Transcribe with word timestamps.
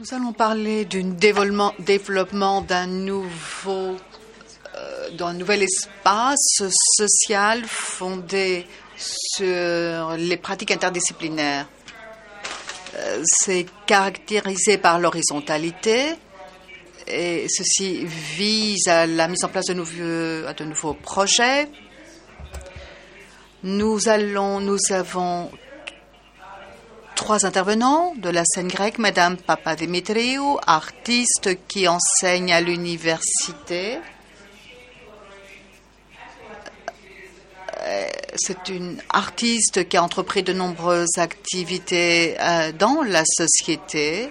Nous 0.00 0.14
allons 0.14 0.32
parler 0.32 0.86
du 0.86 1.02
développement, 1.02 2.62
d'un 2.62 2.86
nouveau, 2.86 3.96
euh, 4.74 5.10
d'un 5.10 5.34
nouvel 5.34 5.62
espace 5.62 6.62
social 6.96 7.62
fondé 7.66 8.66
sur 8.96 10.16
les 10.16 10.38
pratiques 10.38 10.70
interdisciplinaires. 10.70 11.68
Euh, 12.94 13.22
C'est 13.26 13.66
caractérisé 13.84 14.78
par 14.78 14.98
l'horizontalité 14.98 16.14
et 17.06 17.44
ceci 17.50 18.06
vise 18.06 18.88
à 18.88 19.06
la 19.06 19.28
mise 19.28 19.44
en 19.44 19.48
place 19.48 19.66
de 19.66 19.74
nouveaux, 19.74 20.48
à 20.48 20.54
de 20.54 20.64
nouveaux 20.64 20.94
projets. 20.94 21.68
Nous 23.62 24.08
allons, 24.08 24.60
nous 24.60 24.78
avons 24.88 25.50
trois 27.20 27.44
intervenants 27.44 28.14
de 28.16 28.30
la 28.30 28.44
scène 28.46 28.68
grecque, 28.68 28.96
Madame 28.96 29.36
Papadimitriou, 29.36 30.58
artiste 30.66 31.50
qui 31.68 31.86
enseigne 31.86 32.50
à 32.50 32.62
l'université. 32.62 33.98
Euh, 37.82 38.06
C'est 38.36 38.70
une 38.70 39.02
artiste 39.10 39.86
qui 39.86 39.98
a 39.98 40.02
entrepris 40.02 40.42
de 40.42 40.54
nombreuses 40.54 41.18
activités 41.18 42.40
euh, 42.40 42.72
dans 42.72 43.02
la 43.02 43.24
société. 43.26 44.30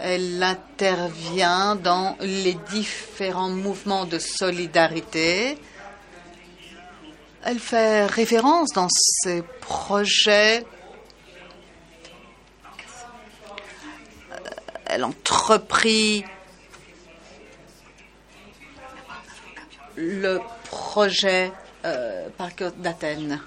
Elle 0.00 0.42
intervient 0.42 1.76
dans 1.76 2.16
les 2.18 2.56
différents 2.72 3.50
mouvements 3.50 4.04
de 4.04 4.18
solidarité. 4.18 5.56
Elle 7.44 7.60
fait 7.60 8.06
référence 8.06 8.70
dans 8.72 8.88
ses 8.90 9.44
projets 9.60 10.64
elle 14.94 15.04
entreprit 15.04 16.24
le 19.96 20.38
projet 20.70 21.50
euh, 21.84 22.28
d'Athènes. 22.76 23.40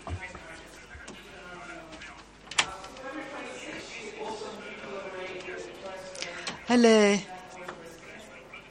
Elle 6.70 7.18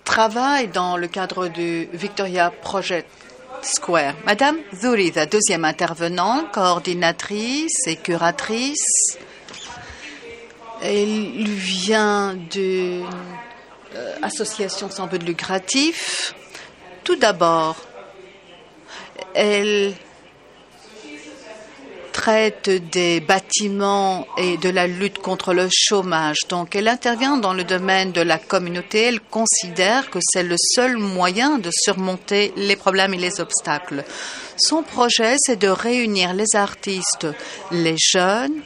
travaille 0.05 0.68
dans 0.68 0.98
le 0.98 1.08
cadre 1.08 1.48
du 1.48 1.88
Victoria 1.94 2.50
Project 2.50 3.08
Square. 3.62 4.14
Madame 4.27 4.58
Zourida, 4.74 5.24
deuxième 5.24 5.64
intervenante, 5.64 6.52
coordinatrice 6.52 7.86
et 7.86 7.96
curatrice. 7.96 9.16
Elle 10.89 11.48
vient 11.48 12.34
d'une 12.34 13.05
euh, 13.97 14.15
association 14.23 14.89
sans 14.89 15.09
but 15.09 15.20
lucratif. 15.20 16.33
Tout 17.03 17.17
d'abord, 17.17 17.75
elle 19.34 19.95
traite 22.12 22.70
des 22.92 23.19
bâtiments 23.19 24.29
et 24.39 24.59
de 24.59 24.69
la 24.69 24.87
lutte 24.87 25.19
contre 25.19 25.55
le 25.55 25.69
chômage. 25.73 26.39
Donc, 26.48 26.77
elle 26.77 26.87
intervient 26.87 27.37
dans 27.37 27.53
le 27.53 27.64
domaine 27.64 28.12
de 28.12 28.20
la 28.20 28.39
communauté. 28.39 29.03
Elle 29.03 29.20
considère 29.20 30.09
que 30.09 30.20
c'est 30.23 30.45
le 30.45 30.57
seul 30.57 30.98
moyen 30.98 31.59
de 31.59 31.70
surmonter 31.73 32.53
les 32.57 32.77
problèmes 32.77 33.12
et 33.14 33.19
les 33.19 33.41
obstacles. 33.41 34.05
Son 34.57 34.84
projet, 34.84 35.34
c'est 35.39 35.59
de 35.59 35.69
réunir 35.69 36.33
les 36.33 36.55
artistes, 36.55 37.27
les 37.73 37.97
jeunes, 37.98 38.62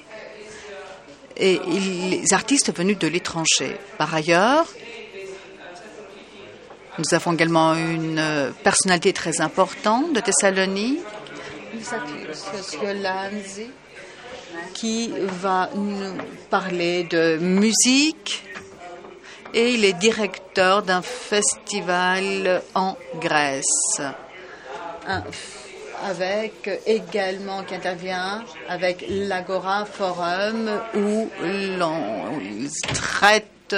et 1.41 1.60
les 1.66 2.33
artistes 2.33 2.74
venus 2.77 2.98
de 2.98 3.08
l'étranger. 3.08 3.77
Par 3.98 4.14
ailleurs, 4.14 4.66
nous 6.98 7.14
avons 7.14 7.33
également 7.33 7.74
une 7.74 8.19
euh, 8.19 8.50
personnalité 8.62 9.12
très 9.12 9.41
importante 9.41 10.12
de 10.12 10.20
Thessalonique, 10.20 11.00
qui 14.74 15.12
va 15.40 15.70
nous 15.74 16.14
parler 16.50 17.05
de 17.05 17.39
musique 17.39 18.45
et 19.55 19.74
il 19.74 19.84
est 19.84 19.95
directeur 19.95 20.83
d'un 20.83 21.02
festival 21.02 22.62
en 22.74 22.96
Grèce. 23.20 24.00
Avec 26.02 26.70
également 26.86 27.62
qui 27.62 27.74
intervient 27.74 28.44
avec 28.68 29.05
l'Agora 29.08 29.84
Forum 29.84 30.70
où 30.94 31.28
l'on 31.78 32.38
traite 32.94 33.77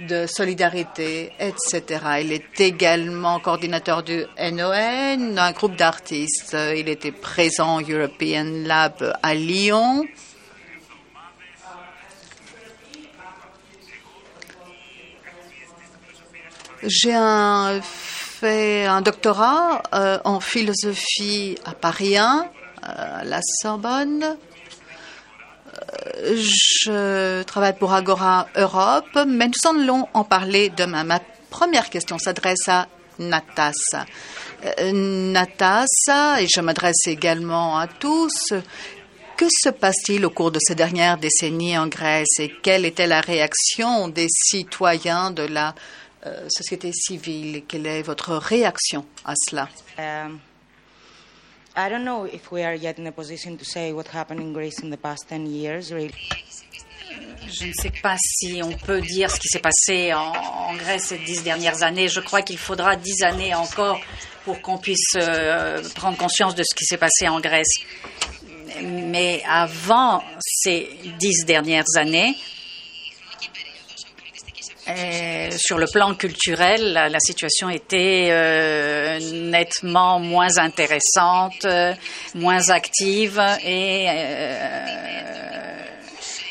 de 0.00 0.26
solidarité, 0.26 1.32
etc. 1.40 1.82
Il 2.22 2.32
est 2.32 2.60
également 2.60 3.40
coordinateur 3.40 4.02
du 4.02 4.24
NON, 4.38 5.36
un 5.36 5.52
groupe 5.52 5.76
d'artistes. 5.76 6.56
Il 6.76 6.88
était 6.88 7.12
présent 7.12 7.80
au 7.80 7.82
European 7.82 8.44
Lab 8.64 9.16
à 9.22 9.34
Lyon. 9.34 10.04
J'ai 16.84 17.14
un 17.14 17.80
fait 18.38 18.84
un 18.84 19.00
doctorat 19.00 19.82
euh, 19.94 20.18
en 20.24 20.38
philosophie 20.38 21.58
à 21.64 21.72
Paris 21.72 22.16
1, 22.16 22.46
à 22.82 23.24
la 23.24 23.40
Sorbonne. 23.42 24.36
Euh, 26.22 26.36
Je 26.36 27.42
travaille 27.42 27.76
pour 27.76 27.92
Agora 27.92 28.46
Europe, 28.54 29.18
mais 29.26 29.48
nous 29.48 29.70
allons 29.70 30.06
en 30.14 30.22
parler 30.22 30.70
demain. 30.70 31.02
Ma 31.02 31.20
première 31.50 31.90
question 31.90 32.18
s'adresse 32.18 32.68
à 32.68 32.86
Natassa. 33.18 34.06
Euh, 34.64 34.92
Natassa, 34.92 36.40
et 36.40 36.46
je 36.46 36.60
m'adresse 36.60 37.06
également 37.06 37.76
à 37.76 37.88
tous, 37.88 38.52
que 39.36 39.46
se 39.50 39.68
passe-t-il 39.68 40.24
au 40.24 40.30
cours 40.30 40.52
de 40.52 40.60
ces 40.62 40.76
dernières 40.76 41.18
décennies 41.18 41.76
en 41.76 41.88
Grèce 41.88 42.38
et 42.38 42.52
quelle 42.62 42.84
était 42.84 43.06
la 43.08 43.20
réaction 43.20 44.06
des 44.08 44.28
citoyens 44.28 45.32
de 45.32 45.42
la 45.42 45.68
euh, 45.68 45.72
société 46.48 46.92
civile. 46.92 47.64
Quelle 47.66 47.86
est 47.86 48.02
votre 48.02 48.36
réaction 48.36 49.04
à 49.24 49.34
cela? 49.36 49.68
Um, 49.98 50.40
I 51.76 51.88
don't 51.88 52.02
know 52.02 52.26
if 52.26 52.50
we 52.50 52.64
are 52.64 52.74
yet 52.74 52.98
in 52.98 53.06
a 53.06 53.12
position 53.12 53.56
to 53.56 53.64
say 53.64 53.92
what 53.92 54.08
happened 54.12 54.40
in 54.40 54.52
Greece 54.52 54.82
in 54.82 54.90
the 54.90 54.96
past 54.96 55.28
10 55.28 55.46
years, 55.46 55.92
really. 55.92 56.12
Je 57.46 57.66
ne 57.66 57.72
sais 57.72 57.92
pas 58.02 58.16
si 58.18 58.60
on 58.62 58.72
peut 58.72 59.00
dire 59.00 59.30
ce 59.30 59.38
qui 59.38 59.48
s'est 59.48 59.60
passé 59.60 60.12
en, 60.12 60.32
en 60.32 60.74
Grèce 60.74 61.06
ces 61.06 61.18
dix 61.18 61.42
dernières 61.42 61.82
années. 61.82 62.08
Je 62.08 62.20
crois 62.20 62.42
qu'il 62.42 62.58
faudra 62.58 62.96
dix 62.96 63.22
années 63.22 63.54
encore 63.54 64.00
pour 64.44 64.60
qu'on 64.60 64.78
puisse 64.78 65.14
euh, 65.16 65.82
prendre 65.94 66.16
conscience 66.18 66.54
de 66.54 66.62
ce 66.62 66.74
qui 66.74 66.84
s'est 66.84 66.96
passé 66.96 67.28
en 67.28 67.40
Grèce. 67.40 67.72
Mais 68.82 69.42
avant 69.48 70.22
ces 70.40 70.90
dix 71.18 71.44
dernières 71.44 71.96
années, 71.96 72.34
euh, 74.88 75.50
sur 75.56 75.76
le 75.76 75.86
plan 75.92 76.14
culturel, 76.14 76.92
la, 76.92 77.20
situation 77.20 77.68
était 77.68 78.28
euh, 78.30 79.18
nettement 79.50 80.18
moins 80.18 80.56
intéressante, 80.56 81.64
euh, 81.66 81.92
moins 82.34 82.70
active 82.70 83.40
et 83.64 84.06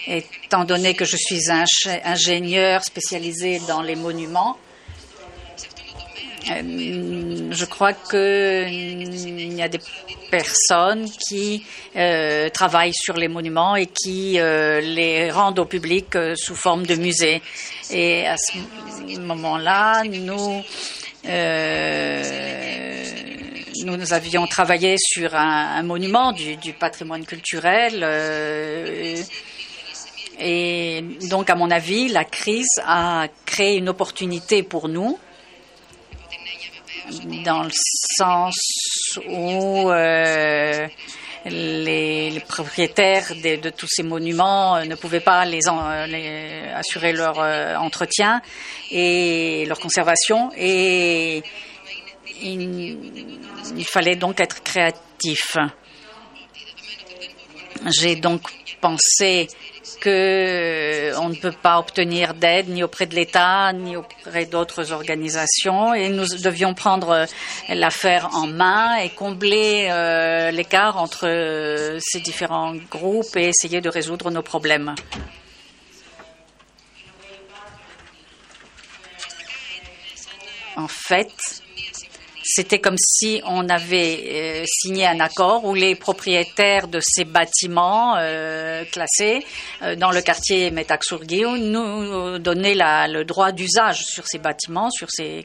étant 0.07 0.65
donné 0.65 0.93
que 0.93 1.03
je 1.03 1.17
suis 1.17 1.49
ingénieur 2.05 2.83
spécialisé 2.83 3.59
dans 3.67 3.81
les 3.81 3.95
monuments, 3.95 4.57
je 6.47 7.65
crois 7.65 7.93
qu'il 7.93 9.53
y 9.53 9.61
a 9.61 9.67
des 9.67 9.79
personnes 10.31 11.09
qui 11.27 11.65
euh, 11.95 12.49
travaillent 12.49 12.93
sur 12.93 13.15
les 13.15 13.27
monuments 13.27 13.75
et 13.75 13.87
qui 13.87 14.39
euh, 14.39 14.79
les 14.81 15.31
rendent 15.31 15.59
au 15.59 15.65
public 15.65 16.15
euh, 16.15 16.35
sous 16.35 16.55
forme 16.55 16.85
de 16.85 16.95
musée. 16.95 17.41
Et 17.91 18.27
à 18.27 18.37
ce 18.37 19.19
moment-là, 19.19 20.03
nous, 20.03 20.63
euh, 21.27 23.03
nous, 23.85 23.97
nous 23.97 24.13
avions 24.13 24.47
travaillé 24.47 24.95
sur 24.97 25.35
un, 25.35 25.77
un 25.77 25.83
monument 25.83 26.31
du, 26.31 26.55
du, 26.57 26.73
patrimoine 26.73 27.25
culturel. 27.25 27.99
Euh, 28.01 29.21
et 30.39 31.03
donc, 31.29 31.49
à 31.49 31.55
mon 31.55 31.71
avis, 31.71 32.09
la 32.09 32.23
crise 32.23 32.79
a 32.85 33.27
créé 33.45 33.77
une 33.77 33.89
opportunité 33.89 34.61
pour 34.63 34.87
nous 34.87 35.17
dans 37.43 37.63
le 37.63 37.71
sens 37.73 39.19
où 39.27 39.89
euh, 39.89 40.87
les, 41.45 42.29
les, 42.29 42.39
propriétaires 42.41 43.33
de, 43.35 43.61
de, 43.61 43.69
tous 43.69 43.87
ces 43.87 44.03
monuments 44.03 44.83
ne 44.83 44.95
pouvaient 44.95 45.19
pas 45.19 45.45
les, 45.45 45.67
en, 45.67 46.05
les 46.05 46.63
assurer 46.73 47.13
leur 47.13 47.39
euh, 47.39 47.75
entretien 47.75 48.41
et 48.91 49.65
leur 49.67 49.79
conservation 49.79 50.51
et 50.57 51.43
il, 52.41 52.97
il 53.75 53.85
fallait 53.85 54.15
donc 54.15 54.39
être 54.39 54.61
créatif. 54.63 55.57
J'ai 57.85 58.15
donc 58.15 58.41
penser 58.81 59.47
qu'on 60.01 60.09
ne 61.29 61.39
peut 61.39 61.51
pas 61.51 61.79
obtenir 61.79 62.33
d'aide 62.33 62.69
ni 62.69 62.83
auprès 62.83 63.05
de 63.05 63.15
l'État 63.15 63.73
ni 63.73 63.95
auprès 63.95 64.45
d'autres 64.45 64.91
organisations 64.91 65.93
et 65.93 66.09
nous 66.09 66.25
devions 66.43 66.73
prendre 66.73 67.25
l'affaire 67.69 68.29
en 68.33 68.47
main 68.47 68.97
et 68.97 69.09
combler 69.09 69.87
euh, 69.89 70.51
l'écart 70.51 70.97
entre 70.97 71.27
euh, 71.27 71.99
ces 72.01 72.19
différents 72.19 72.75
groupes 72.91 73.35
et 73.35 73.47
essayer 73.47 73.81
de 73.81 73.89
résoudre 73.89 74.29
nos 74.29 74.43
problèmes. 74.43 74.93
En 80.75 80.87
fait, 80.87 81.63
c'était 82.49 82.79
comme 82.79 82.97
si 82.97 83.41
on 83.45 83.67
avait 83.67 84.23
euh, 84.25 84.63
signé 84.65 85.05
un 85.05 85.19
accord 85.19 85.65
où 85.65 85.73
les 85.73 85.95
propriétaires 85.95 86.87
de 86.87 86.99
ces 87.01 87.25
bâtiments 87.25 88.15
euh, 88.17 88.85
classés 88.85 89.45
euh, 89.81 89.95
dans 89.95 90.11
le 90.11 90.21
quartier 90.21 90.71
Metaxurgio 90.71 91.57
nous 91.57 92.39
donnaient 92.39 92.75
le 92.75 93.23
droit 93.23 93.51
d'usage 93.51 94.01
sur 94.05 94.25
ces 94.27 94.39
bâtiments, 94.39 94.89
sur 94.89 95.09
ces 95.11 95.43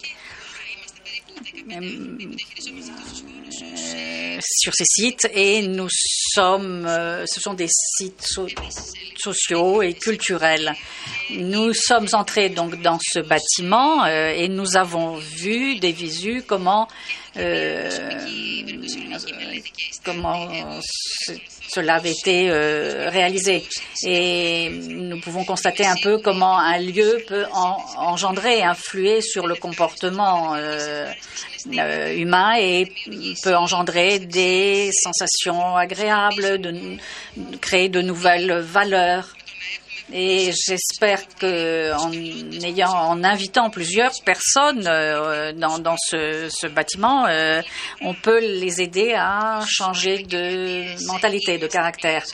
sur 4.44 4.74
ces 4.74 4.84
sites 4.84 5.28
et 5.34 5.66
nous 5.66 5.88
sommes, 5.90 6.86
ce 6.86 7.40
sont 7.40 7.54
des 7.54 7.68
sites 7.68 8.26
sociaux 9.16 9.82
et 9.82 9.94
culturels. 9.94 10.74
Nous 11.30 11.72
sommes 11.72 12.08
entrés 12.12 12.48
donc 12.48 12.80
dans 12.82 12.98
ce 13.00 13.20
bâtiment 13.20 14.04
et 14.06 14.48
nous 14.48 14.76
avons 14.76 15.16
vu 15.16 15.76
des 15.76 15.92
visus 15.92 16.42
comment 16.46 16.88
euh, 17.36 17.88
comment 20.04 20.48
cela 21.74 21.94
avait 21.94 22.12
été 22.12 22.50
euh, 22.50 23.08
réalisé. 23.10 23.64
Et 24.04 24.70
nous 24.70 25.20
pouvons 25.20 25.44
constater 25.44 25.86
un 25.86 25.96
peu 26.02 26.18
comment 26.18 26.58
un 26.58 26.78
lieu 26.78 27.22
peut 27.26 27.46
engendrer, 27.96 28.62
influer 28.62 29.20
sur 29.20 29.46
le 29.46 29.54
comportement 29.54 30.54
euh, 30.54 31.10
humain 32.14 32.54
et 32.58 32.92
peut 33.42 33.56
engendrer 33.56 34.18
des 34.18 34.90
sensations 34.92 35.76
agréables, 35.76 36.60
de 36.60 36.96
créer 37.60 37.88
de 37.88 38.02
nouvelles 38.02 38.58
valeurs. 38.58 39.28
Et 40.12 40.52
j'espère 40.52 41.26
que 41.38 41.92
en 41.94 42.12
ayant, 42.12 42.90
en 42.90 43.24
invitant 43.24 43.70
plusieurs 43.70 44.12
personnes 44.24 44.86
euh, 44.86 45.52
dans, 45.52 45.78
dans 45.78 45.96
ce, 45.98 46.48
ce, 46.50 46.66
bâtiment, 46.66 47.26
euh, 47.26 47.62
on 48.00 48.14
peut 48.14 48.40
les 48.40 48.82
aider 48.82 49.14
à 49.16 49.60
changer 49.66 50.22
de 50.22 51.06
mentalité, 51.06 51.58
de 51.58 51.66
caractère. 51.66 52.24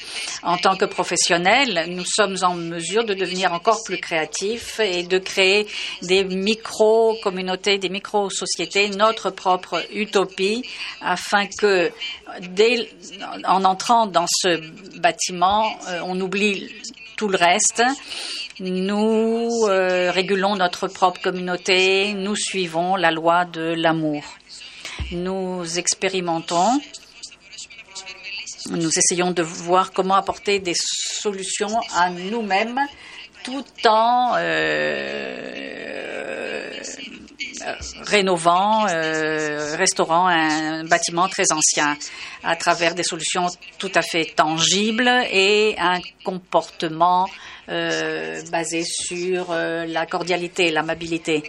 En 0.43 0.57
tant 0.57 0.77
que 0.77 0.87
professionnels, 0.87 1.87
nous 1.89 2.05
sommes 2.05 2.37
en 2.43 2.55
mesure 2.55 3.05
de 3.05 3.15
devenir 3.15 3.53
encore 3.53 3.83
plus 3.85 3.99
créatifs 3.99 4.81
et 4.81 5.03
de 5.03 5.19
créer 5.19 5.67
des 6.03 6.25
micro-communautés, 6.25 7.79
des 7.79 7.89
micro-sociétés, 7.89 8.91
notre 8.91 9.31
propre 9.31 9.85
utopie, 9.93 10.63
afin 11.01 11.47
que 11.47 11.91
dès, 12.51 12.89
en 13.45 13.65
entrant 13.65 14.07
dans 14.07 14.27
ce 14.29 14.99
bâtiment, 14.99 15.71
euh, 15.89 16.01
on 16.05 16.21
oublie 16.21 16.69
tout 17.19 17.29
le 17.29 17.37
reste. 17.37 17.83
Nous 18.61 19.51
euh, 19.69 20.11
régulons 20.13 20.57
notre 20.57 20.87
propre 20.87 21.21
communauté, 21.21 22.15
nous 22.15 22.37
suivons 22.37 22.97
la 22.97 23.11
loi 23.11 23.45
de 23.45 23.75
l'amour. 23.77 24.23
Nous 25.11 25.79
expérimentons, 25.79 26.81
nous 28.71 28.91
essayons 28.97 29.33
de 29.33 29.43
voir 29.43 29.93
comment 29.93 30.15
apporter 30.15 30.61
des 30.61 30.75
solutions 30.77 31.81
à 31.95 32.11
nous-mêmes 32.11 32.81
tout 33.43 33.65
en 33.87 34.35
euh, 34.37 35.49
rénovant, 38.03 38.87
euh, 38.89 39.77
restaurant 39.77 40.27
un 40.27 40.85
bâtiment 40.85 41.29
très 41.29 41.53
ancien 41.53 41.97
à 42.43 42.57
travers 42.57 42.95
des 42.95 43.03
solutions 43.03 43.47
tout 43.79 43.93
à 43.95 44.03
fait 44.03 44.25
tangibles 44.37 45.11
et 45.31 45.77
un 45.79 46.01
comportement 46.25 47.29
euh, 47.69 48.41
basé 48.51 48.85
sur 48.85 49.51
euh, 49.51 49.85
la 49.87 50.07
cordialité, 50.07 50.71
l'amabilité. 50.71 51.43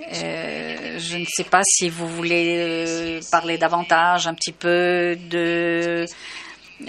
Euh, 0.00 0.98
je 0.98 1.16
ne 1.16 1.24
sais 1.26 1.44
pas 1.44 1.62
si 1.64 1.88
vous 1.88 2.08
voulez 2.08 2.56
euh, 2.58 3.20
parler 3.30 3.56
davantage 3.56 4.26
un 4.26 4.34
petit 4.34 4.52
peu 4.52 5.16
de 5.30 6.06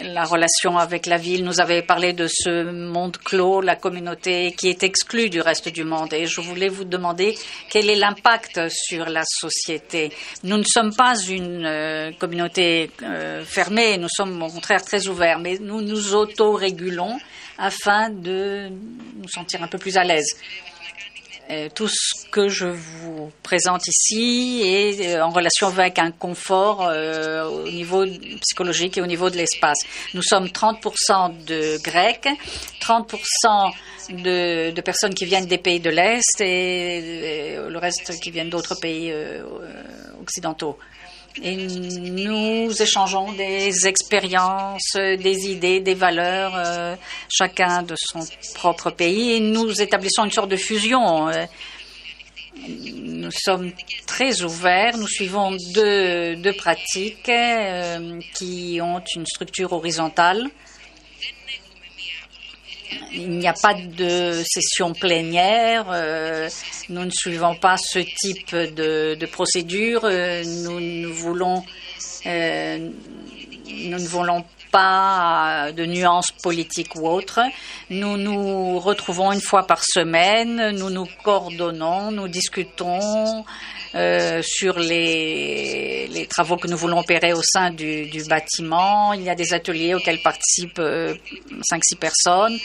la 0.01 0.24
relation 0.24 0.78
avec 0.78 1.06
la 1.06 1.18
ville. 1.18 1.44
Nous 1.44 1.60
avez 1.60 1.81
parlé 1.81 2.13
de 2.13 2.28
ce 2.28 2.63
monde 2.72 3.18
clos, 3.18 3.62
la 3.62 3.75
communauté 3.75 4.54
qui 4.57 4.69
est 4.69 4.84
exclue 4.84 5.30
du 5.30 5.42
reste 5.42 5.69
du 5.69 5.84
monde. 5.84 6.13
Et 6.13 6.25
je 6.25 6.42
voulais 6.42 6.69
vous 6.69 6.84
demander 6.84 7.38
quel 7.69 7.90
est 7.90 7.95
l'impact 7.95 8.62
sur 8.69 9.06
la 9.06 9.24
société? 9.25 10.12
Nous 10.44 10.57
ne 10.57 10.63
sommes 10.63 10.95
pas 10.95 11.16
une 11.19 11.66
euh, 11.66 12.12
communauté 12.19 12.92
euh, 13.04 13.44
fermée, 13.45 13.98
nous 13.98 14.10
sommes 14.10 14.42
au 14.42 14.50
contraire 14.50 14.84
très 14.84 15.07
ouverts, 15.07 15.40
mais 15.40 15.57
nous 15.60 15.81
nous 15.81 16.13
auto-régulons 16.16 17.19
afin 17.57 18.10
de 18.10 18.69
nous 18.69 19.30
sentir 19.30 19.62
un 19.62 19.68
peu 19.68 19.78
plus 19.78 19.98
à 19.98 20.04
l'aise. 20.04 20.36
Euh, 21.51 21.68
tout 21.74 21.90
ce 21.90 22.25
que 22.31 22.48
je 22.48 22.68
vous 22.68 23.30
présente 23.44 23.86
ici 23.88 24.62
est 24.63 25.16
euh, 25.16 25.25
en 25.25 25.30
relation 25.30 25.68
avec 25.68 26.00
un 26.00 26.12
confort 26.12 26.88
euh, 26.88 27.44
au 27.44 27.69
niveau 27.69 28.06
psychologique 28.42 28.98
et 28.98 29.01
au 29.01 29.06
niveau 29.06 29.30
de 29.30 29.36
l'espace. 29.36 29.80
Nous 30.13 30.22
sommes 30.22 30.45
30% 30.45 31.44
de 31.45 31.84
Grecs, 31.84 32.30
30% 32.80 33.74
de, 34.24 34.81
personnes 34.81 35.13
qui 35.13 35.25
viennent 35.25 35.45
des 35.45 35.57
pays 35.57 35.81
de 35.81 35.90
l'Est 35.90 36.40
et, 36.40 37.57
le 37.57 37.78
reste 37.78 38.18
qui 38.22 38.31
viennent 38.31 38.50
d'autres 38.50 38.80
pays 38.80 39.13
occidentaux 40.22 40.78
et 41.41 41.56
nous 41.56 42.81
échangeons 42.81 43.31
des 43.33 43.88
expériences, 43.88 44.95
des 44.95 45.50
idées, 45.50 45.80
des 45.80 45.94
valeurs, 45.94 46.53
euh, 46.56 46.95
chacun 47.30 47.81
de 47.83 47.95
son 47.97 48.19
propre 48.56 48.91
pays, 48.91 49.33
et 49.33 49.39
nous 49.39 49.81
établissons 49.81 50.25
une 50.25 50.31
sorte 50.31 50.50
de 50.50 50.56
fusion. 50.57 51.30
Euh, 51.30 51.45
nous 52.68 53.31
sommes 53.31 53.71
très 54.06 54.44
ouverts, 54.44 54.97
nous 54.97 55.07
suivons 55.07 55.57
deux, 55.74 56.35
deux 56.35 56.53
pratiques 56.53 57.30
euh, 57.30 58.19
qui 58.35 58.80
ont 58.81 59.01
une 59.15 59.25
structure 59.25 59.74
horizontale 59.74 60.50
il 63.13 63.30
n'y 63.38 63.48
a 63.48 63.54
pas 63.54 63.74
de 63.74 64.44
session 64.45 64.94
plénière. 64.94 65.86
Euh, 65.90 66.50
nous 66.90 67.06
ne 67.06 67.12
suivons 67.12 67.56
pas 67.56 67.75
ce 67.78 68.00
type 68.00 68.56
de, 68.56 69.26
procédure. 69.26 70.02
Euh, 70.04 70.44
nous, 70.64 70.80
nous, 70.80 71.14
voulons, 71.14 71.64
euh, 72.26 72.78
nous 73.68 74.00
ne 74.00 74.07
voulons 74.07 74.44
pas 74.71 75.71
de 75.71 75.85
nuances 75.85 76.31
politiques 76.31 76.95
ou 76.95 77.07
autres. 77.07 77.42
Nous 77.90 78.18
nous 78.18 78.80
retrouvons 78.80 79.31
une 79.31 79.42
fois 79.42 79.68
par 79.68 79.83
semaine, 79.83 80.71
nous 80.71 80.90
nous 80.90 81.07
coordonnons, 81.23 82.12
nous 82.12 82.28
discutons 82.28 83.45
euh, 83.95 84.42
sur 84.44 84.80
les, 84.80 86.07
les, 86.07 86.26
travaux 86.26 86.57
que 86.57 86.68
nous 86.68 86.78
voulons 86.78 87.00
opérer 87.00 87.33
au 87.33 87.42
sein 87.44 87.69
du, 87.69 88.07
du 88.07 88.23
bâtiment. 88.23 89.14
Il 89.14 89.21
y 89.21 89.30
a 89.30 89.35
des 89.35 89.54
ateliers 89.54 89.94
auxquels 89.94 90.19
participent 90.23 90.80
euh, 90.80 91.14
5-6 91.71 91.97
personnes. 91.97 92.57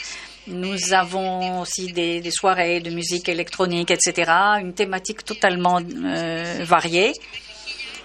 Nous 0.47 0.93
avons 0.93 1.61
aussi 1.61 1.93
des, 1.93 2.21
des, 2.21 2.31
soirées 2.31 2.79
de 2.79 2.89
musique 2.89 3.29
électronique, 3.29 3.91
etc. 3.91 4.31
Une 4.59 4.73
thématique 4.73 5.23
totalement 5.23 5.79
euh, 5.79 6.63
variée. 6.63 7.13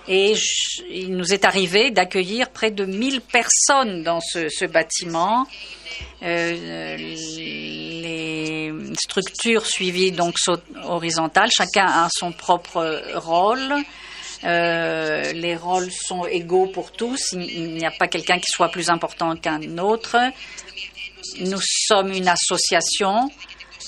Et 0.06 0.34
il 0.90 1.16
nous 1.16 1.32
est 1.32 1.44
arrivé 1.44 1.90
d'accueillir 1.90 2.50
près 2.50 2.70
de 2.70 2.84
1000 2.84 3.20
personnes 3.23 4.02
dans 4.02 4.20
ce, 4.20 4.49
ce 4.49 4.66
bâtiment. 4.66 5.46
Euh, 6.23 6.96
les 6.96 8.73
structures 8.99 9.66
suivies 9.66 10.12
donc 10.12 10.38
sont 10.38 10.61
horizontales, 10.84 11.50
chacun 11.54 11.87
a 11.87 12.08
son 12.11 12.32
propre 12.32 13.02
rôle. 13.14 13.75
Euh, 14.44 15.32
les 15.32 15.56
rôles 15.56 15.90
sont 15.90 16.26
égaux 16.26 16.66
pour 16.66 16.92
tous. 16.92 17.32
Il 17.32 17.75
n'y 17.75 17.87
a 17.87 17.90
pas 17.90 18.08
quelqu'un 18.08 18.38
qui 18.38 18.50
soit 18.50 18.68
plus 18.68 18.90
important 18.90 19.37
qu'un 19.37 19.78
autre. 19.78 20.16
Nous 21.40 21.61
sommes 21.62 22.12
une 22.12 22.28
association 22.28 23.30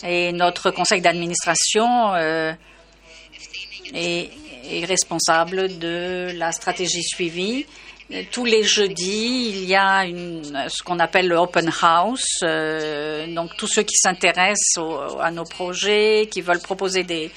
et 0.02 0.32
notre 0.32 0.70
conseil 0.70 1.00
d'administration 1.00 2.14
euh, 2.14 2.52
est, 3.94 4.30
est, 4.70 4.84
responsable 4.84 5.78
de 5.78 6.32
la 6.36 6.52
stratégie 6.52 7.02
suivie. 7.02 7.66
Tous 8.30 8.44
les 8.44 8.62
jeudis, 8.62 9.48
il 9.48 9.64
y 9.64 9.74
a 9.74 10.04
ce 10.68 10.82
qu'on 10.84 11.00
appelle 11.00 11.26
le 11.26 11.36
open 11.36 11.72
house. 11.82 12.38
Euh, 12.44 13.26
donc 13.34 13.56
tous 13.56 13.66
ceux 13.66 13.82
qui 13.82 13.96
s'intéressent 13.96 14.84
à 15.20 15.32
nos 15.32 15.44
projets, 15.44 16.28
qui 16.30 16.40
veulent 16.40 16.60
proposer 16.60 17.02
des, 17.02 17.32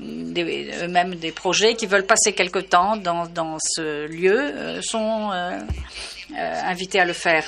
eux-mêmes 0.00 1.16
des 1.16 1.32
projets, 1.32 1.74
qui 1.74 1.86
veulent 1.86 2.06
passer 2.06 2.32
quelque 2.32 2.60
temps 2.60 2.96
dans, 2.96 3.58
ce 3.60 4.06
lieu, 4.06 4.38
euh, 4.38 4.80
sont 4.80 5.30
euh, 5.32 5.60
invités 6.30 7.00
à 7.00 7.04
le 7.04 7.12
faire. 7.12 7.44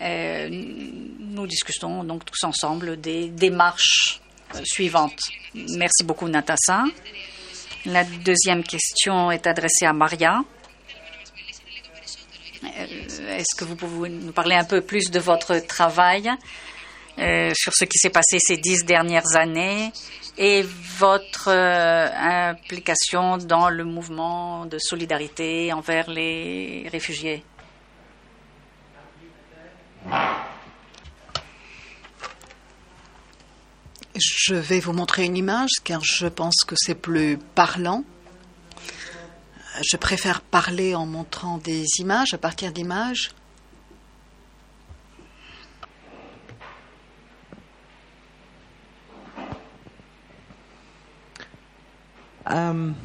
Nous 0.00 1.46
discutons 1.46 2.04
donc 2.04 2.26
tous 2.26 2.44
ensemble 2.44 3.00
des 3.00 3.28
démarches 3.28 4.20
suivantes. 4.62 5.20
Merci 5.54 6.04
beaucoup, 6.04 6.28
Natassa. 6.28 6.84
La 7.86 8.02
deuxième 8.02 8.64
question 8.64 9.30
est 9.30 9.46
adressée 9.46 9.84
à 9.84 9.92
Maria. 9.92 10.42
Euh, 12.64 12.86
est-ce 13.36 13.54
que 13.54 13.64
vous 13.64 13.76
pouvez 13.76 14.08
nous 14.08 14.32
parler 14.32 14.54
un 14.56 14.64
peu 14.64 14.80
plus 14.80 15.10
de 15.10 15.20
votre 15.20 15.58
travail 15.58 16.30
euh, 17.18 17.52
sur 17.54 17.74
ce 17.74 17.84
qui 17.84 17.98
s'est 17.98 18.10
passé 18.10 18.38
ces 18.40 18.56
dix 18.56 18.86
dernières 18.86 19.36
années 19.36 19.92
et 20.38 20.64
votre 20.98 21.50
euh, 21.50 22.08
implication 22.50 23.36
dans 23.36 23.68
le 23.68 23.84
mouvement 23.84 24.64
de 24.64 24.78
solidarité 24.78 25.70
envers 25.74 26.08
les 26.08 26.88
réfugiés? 26.90 27.44
Je 34.15 34.55
vais 34.55 34.79
vous 34.79 34.93
montrer 34.93 35.25
une 35.25 35.37
image 35.37 35.75
car 35.83 36.03
je 36.03 36.27
pense 36.27 36.63
que 36.67 36.75
c'est 36.77 36.95
plus 36.95 37.37
parlant. 37.55 38.03
Je 39.89 39.97
préfère 39.97 40.41
parler 40.41 40.95
en 40.95 41.05
montrant 41.05 41.57
des 41.57 41.85
images, 41.99 42.33
à 42.33 42.37
partir 42.37 42.71
d'images. 42.71 43.31
Um, 52.51 52.95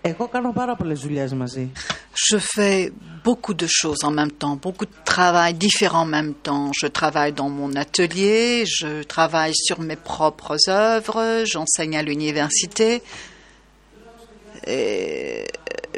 εγώ 0.00 0.28
κάνω 0.28 0.52
πάρα 0.52 0.76
πολλές 0.76 1.00
δουλειές 1.00 1.32
μαζί. 1.32 1.72
Je 2.15 2.37
fais 2.37 2.93
beaucoup 3.23 3.53
de 3.53 3.67
choses 3.69 4.03
en 4.03 4.11
même 4.11 4.31
temps, 4.31 4.55
beaucoup 4.55 4.85
de 4.85 4.91
travail 5.03 5.53
différent 5.53 6.01
en 6.01 6.05
même 6.05 6.33
temps. 6.33 6.71
Je 6.79 6.87
travaille 6.87 7.33
dans 7.33 7.49
mon 7.49 7.75
atelier, 7.75 8.63
je 8.65 9.03
travaille 9.03 9.53
sur 9.53 9.81
mes 9.81 9.97
propres 9.97 10.57
œuvres, 10.69 11.43
j'enseigne 11.45 11.97
à 11.97 12.03
l'université. 12.03 13.03
Et 14.65 15.45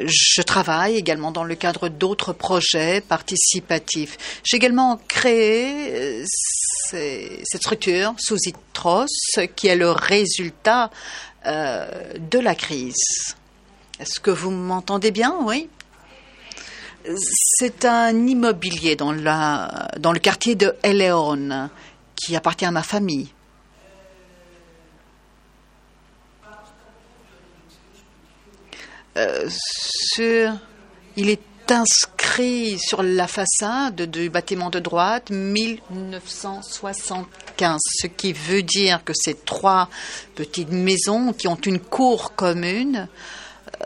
je 0.04 0.42
travaille 0.42 0.96
également 0.96 1.30
dans 1.30 1.44
le 1.44 1.54
cadre 1.54 1.88
d'autres 1.88 2.32
projets 2.32 3.00
participatifs. 3.00 4.40
J'ai 4.44 4.56
également 4.56 5.00
créé 5.08 6.24
ces- 6.26 7.42
cette 7.44 7.62
structure, 7.62 8.14
Sousitros, 8.18 9.06
qui 9.54 9.68
est 9.68 9.76
le 9.76 9.90
résultat 9.92 10.90
euh, 11.46 11.88
de 12.18 12.38
la 12.40 12.54
crise. 12.56 13.34
Est-ce 14.00 14.20
que 14.20 14.30
vous 14.30 14.50
m'entendez 14.50 15.10
bien? 15.12 15.34
Oui. 15.42 15.68
C'est 17.16 17.84
un 17.84 18.26
immobilier 18.26 18.96
dans, 18.96 19.12
le 19.12 20.18
quartier 20.18 20.54
de 20.54 20.74
Eleon 20.82 21.68
qui 22.14 22.36
appartient 22.36 22.66
à 22.66 22.70
ma 22.70 22.82
famille. 22.82 23.28
Euh, 29.16 29.48
il 31.16 31.30
est 31.30 31.40
inscrit 31.70 32.78
sur 32.78 33.02
la 33.02 33.26
façade 33.26 34.02
du 34.02 34.28
bâtiment 34.30 34.70
de 34.70 34.78
droite 34.78 35.30
1975, 35.30 37.80
ce 37.84 38.06
qui 38.06 38.32
veut 38.32 38.62
dire 38.62 39.02
que 39.04 39.12
ces 39.14 39.34
trois 39.34 39.90
petites 40.34 40.70
maisons 40.70 41.32
qui 41.32 41.48
ont 41.48 41.56
une 41.56 41.80
cour 41.80 42.36
commune 42.36 43.08
euh, 43.80 43.84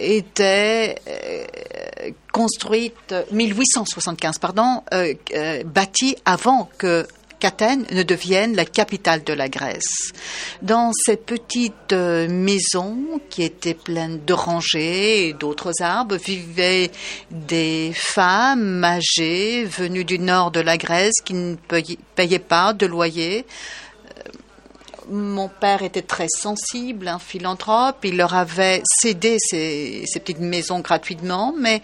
étaient 0.00 0.96
euh, 1.08 2.10
construites 2.32 3.14
1875, 3.30 4.38
pardon, 4.38 4.82
euh, 4.92 5.14
euh, 5.34 5.62
bâties 5.64 6.16
avant 6.24 6.68
que 6.78 7.06
qu'Athènes 7.38 7.86
ne 7.92 8.02
devienne 8.02 8.54
la 8.54 8.66
capitale 8.66 9.24
de 9.24 9.32
la 9.32 9.48
Grèce. 9.48 10.12
Dans 10.60 10.90
cette 10.92 11.24
petite 11.24 11.94
maison 11.94 12.98
qui 13.30 13.42
était 13.42 13.72
pleine 13.72 14.18
d'orangers 14.18 15.28
et 15.28 15.32
d'autres 15.32 15.72
arbres 15.80 16.16
vivaient 16.16 16.90
des 17.30 17.92
femmes 17.94 18.84
âgées 18.84 19.64
venues 19.64 20.04
du 20.04 20.18
nord 20.18 20.50
de 20.50 20.60
la 20.60 20.76
Grèce 20.76 21.14
qui 21.24 21.32
ne 21.32 21.56
payaient 22.14 22.38
pas 22.40 22.74
de 22.74 22.84
loyer. 22.84 23.46
Mon 25.10 25.48
père 25.48 25.82
était 25.82 26.02
très 26.02 26.28
sensible, 26.28 27.08
un 27.08 27.18
philanthrope. 27.18 27.96
Il 28.04 28.16
leur 28.16 28.34
avait 28.34 28.80
cédé 28.84 29.38
ces, 29.40 30.04
petites 30.14 30.38
maisons 30.38 30.78
gratuitement, 30.78 31.52
mais 31.58 31.82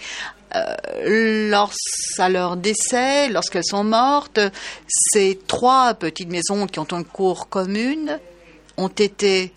euh, 0.54 1.50
lors, 1.50 1.72
à 2.18 2.28
leur 2.28 2.56
décès, 2.56 3.28
lorsqu'elles 3.28 3.64
sont 3.64 3.82
mortes, 3.82 4.38
ces 4.86 5.40
trois 5.48 5.94
petites 5.94 6.30
maisons 6.30 6.66
qui 6.68 6.78
ont 6.78 6.84
une 6.84 7.04
cour 7.04 7.48
commune 7.48 8.20
ont 8.76 8.88
été 8.88 9.52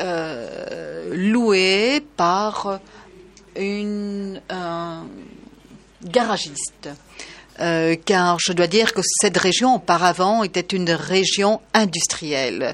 euh, 0.00 1.14
louées 1.14 2.04
par 2.16 2.80
une, 3.54 4.40
un 4.50 5.06
garagiste. 6.02 6.88
Euh, 7.60 7.94
car 8.04 8.38
je 8.40 8.52
dois 8.52 8.66
dire 8.66 8.92
que 8.92 9.00
cette 9.20 9.36
région 9.36 9.76
auparavant 9.76 10.42
était 10.42 10.60
une 10.60 10.90
région 10.90 11.60
industrielle. 11.72 12.72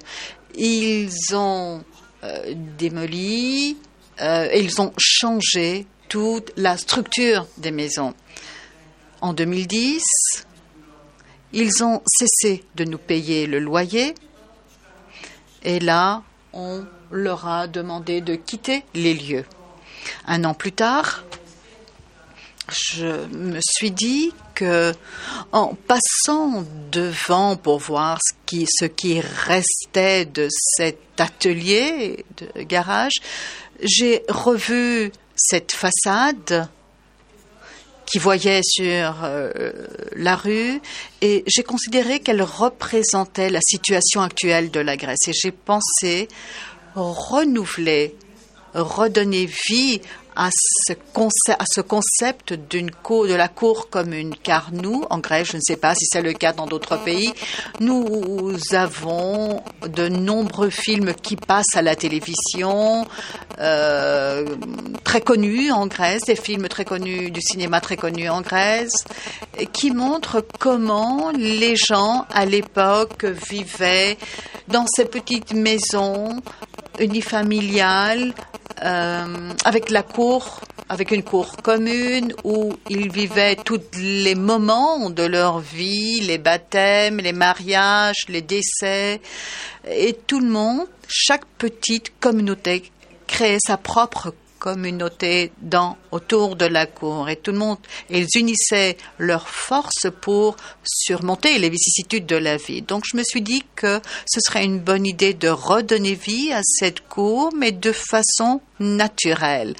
Ils 0.56 1.12
ont 1.34 1.84
euh, 2.24 2.54
démoli 2.78 3.76
euh, 4.20 4.48
ils 4.54 4.80
ont 4.82 4.92
changé 4.98 5.86
toute 6.08 6.52
la 6.56 6.76
structure 6.76 7.46
des 7.56 7.70
maisons. 7.70 8.14
En 9.22 9.32
2010, 9.32 10.02
ils 11.52 11.84
ont 11.84 12.02
cessé 12.06 12.64
de 12.74 12.84
nous 12.84 12.98
payer 12.98 13.46
le 13.46 13.58
loyer 13.58 14.14
et 15.62 15.78
là, 15.80 16.22
on 16.52 16.84
leur 17.10 17.46
a 17.46 17.66
demandé 17.66 18.20
de 18.20 18.34
quitter 18.34 18.84
les 18.94 19.14
lieux. 19.14 19.44
Un 20.26 20.44
an 20.44 20.54
plus 20.54 20.72
tard, 20.72 21.24
je 22.70 23.26
me 23.34 23.60
suis 23.62 23.90
dit 23.90 24.32
que 24.54 24.94
en 25.52 25.74
passant 25.74 26.64
devant 26.90 27.56
pour 27.56 27.78
voir 27.78 28.18
ce 28.20 28.86
qui, 28.86 29.20
restait 29.20 30.24
de 30.24 30.48
cet 30.50 30.98
atelier 31.18 32.24
de 32.36 32.62
garage, 32.62 33.14
j'ai 33.82 34.22
revu 34.28 35.12
cette 35.36 35.72
façade 35.72 36.68
qui 38.06 38.18
voyait 38.18 38.62
sur 38.62 39.22
euh, 39.22 39.72
la 40.16 40.34
rue 40.36 40.80
et 41.20 41.44
j'ai 41.46 41.62
considéré 41.62 42.20
qu'elle 42.20 42.42
représentait 42.42 43.50
la 43.50 43.60
situation 43.62 44.20
actuelle 44.20 44.70
de 44.70 44.80
la 44.80 44.96
Grèce. 44.96 45.28
Et 45.28 45.32
j'ai 45.32 45.52
pensé 45.52 46.28
renouveler, 46.96 48.16
redonner 48.74 49.46
vie 49.68 50.00
à 50.40 50.48
ce, 50.52 50.94
concept, 51.12 51.60
à 51.60 51.66
ce 51.70 51.82
concept 51.82 52.54
d'une 52.54 52.90
cour, 52.90 53.26
de 53.26 53.34
la 53.34 53.48
cour 53.48 53.90
commune. 53.90 54.34
Car 54.42 54.70
nous, 54.72 55.04
en 55.10 55.18
Grèce, 55.18 55.48
je 55.52 55.58
ne 55.58 55.62
sais 55.62 55.76
pas 55.76 55.94
si 55.94 56.06
c'est 56.06 56.22
le 56.22 56.32
cas 56.32 56.54
dans 56.54 56.64
d'autres 56.64 56.96
pays, 56.96 57.30
nous 57.78 58.56
avons 58.72 59.62
de 59.86 60.08
nombreux 60.08 60.70
films 60.70 61.12
qui 61.12 61.36
passent 61.36 61.76
à 61.76 61.82
la 61.82 61.94
télévision, 61.94 63.06
euh, 63.58 64.56
très 65.04 65.20
connus 65.20 65.72
en 65.72 65.86
Grèce, 65.86 66.22
des 66.22 66.36
films 66.36 66.68
très 66.68 66.86
connus 66.86 67.30
du 67.30 67.42
cinéma 67.42 67.82
très 67.82 67.98
connus 67.98 68.30
en 68.30 68.40
Grèce, 68.40 69.04
qui 69.74 69.90
montrent 69.90 70.42
comment 70.58 71.32
les 71.36 71.76
gens 71.76 72.24
à 72.32 72.46
l'époque 72.46 73.26
vivaient 73.26 74.16
dans 74.68 74.86
ces 74.86 75.04
petites 75.04 75.52
maisons 75.52 76.40
unifamiliales 76.98 78.32
euh, 78.82 79.52
avec 79.64 79.90
la 79.90 80.02
cour, 80.02 80.60
avec 80.88 81.10
une 81.10 81.22
cour 81.22 81.56
commune 81.58 82.32
où 82.44 82.74
ils 82.88 83.12
vivaient 83.12 83.56
tous 83.56 83.80
les 83.98 84.34
moments 84.34 85.10
de 85.10 85.22
leur 85.22 85.60
vie, 85.60 86.20
les 86.20 86.38
baptêmes, 86.38 87.18
les 87.18 87.32
mariages, 87.32 88.24
les 88.28 88.42
décès, 88.42 89.20
et 89.88 90.14
tout 90.26 90.40
le 90.40 90.48
monde, 90.48 90.86
chaque 91.08 91.44
petite 91.58 92.18
communauté 92.20 92.90
créait 93.26 93.58
sa 93.64 93.76
propre 93.76 94.34
communauté 94.60 95.50
dans, 95.60 95.96
autour 96.12 96.54
de 96.54 96.66
la 96.66 96.86
cour 96.86 97.28
et 97.28 97.36
tout 97.36 97.50
le 97.50 97.58
monde, 97.58 97.78
ils 98.10 98.28
unissaient 98.36 98.96
leurs 99.18 99.48
forces 99.48 100.06
pour 100.20 100.54
surmonter 100.84 101.58
les 101.58 101.70
vicissitudes 101.70 102.26
de 102.26 102.36
la 102.36 102.58
vie. 102.58 102.82
Donc 102.82 103.04
je 103.10 103.16
me 103.16 103.24
suis 103.24 103.42
dit 103.42 103.64
que 103.74 104.00
ce 104.26 104.38
serait 104.40 104.64
une 104.64 104.78
bonne 104.78 105.06
idée 105.06 105.34
de 105.34 105.48
redonner 105.48 106.14
vie 106.14 106.52
à 106.52 106.60
cette 106.62 107.00
cour, 107.08 107.50
mais 107.56 107.72
de 107.72 107.90
façon 107.90 108.60
naturelle, 108.78 109.74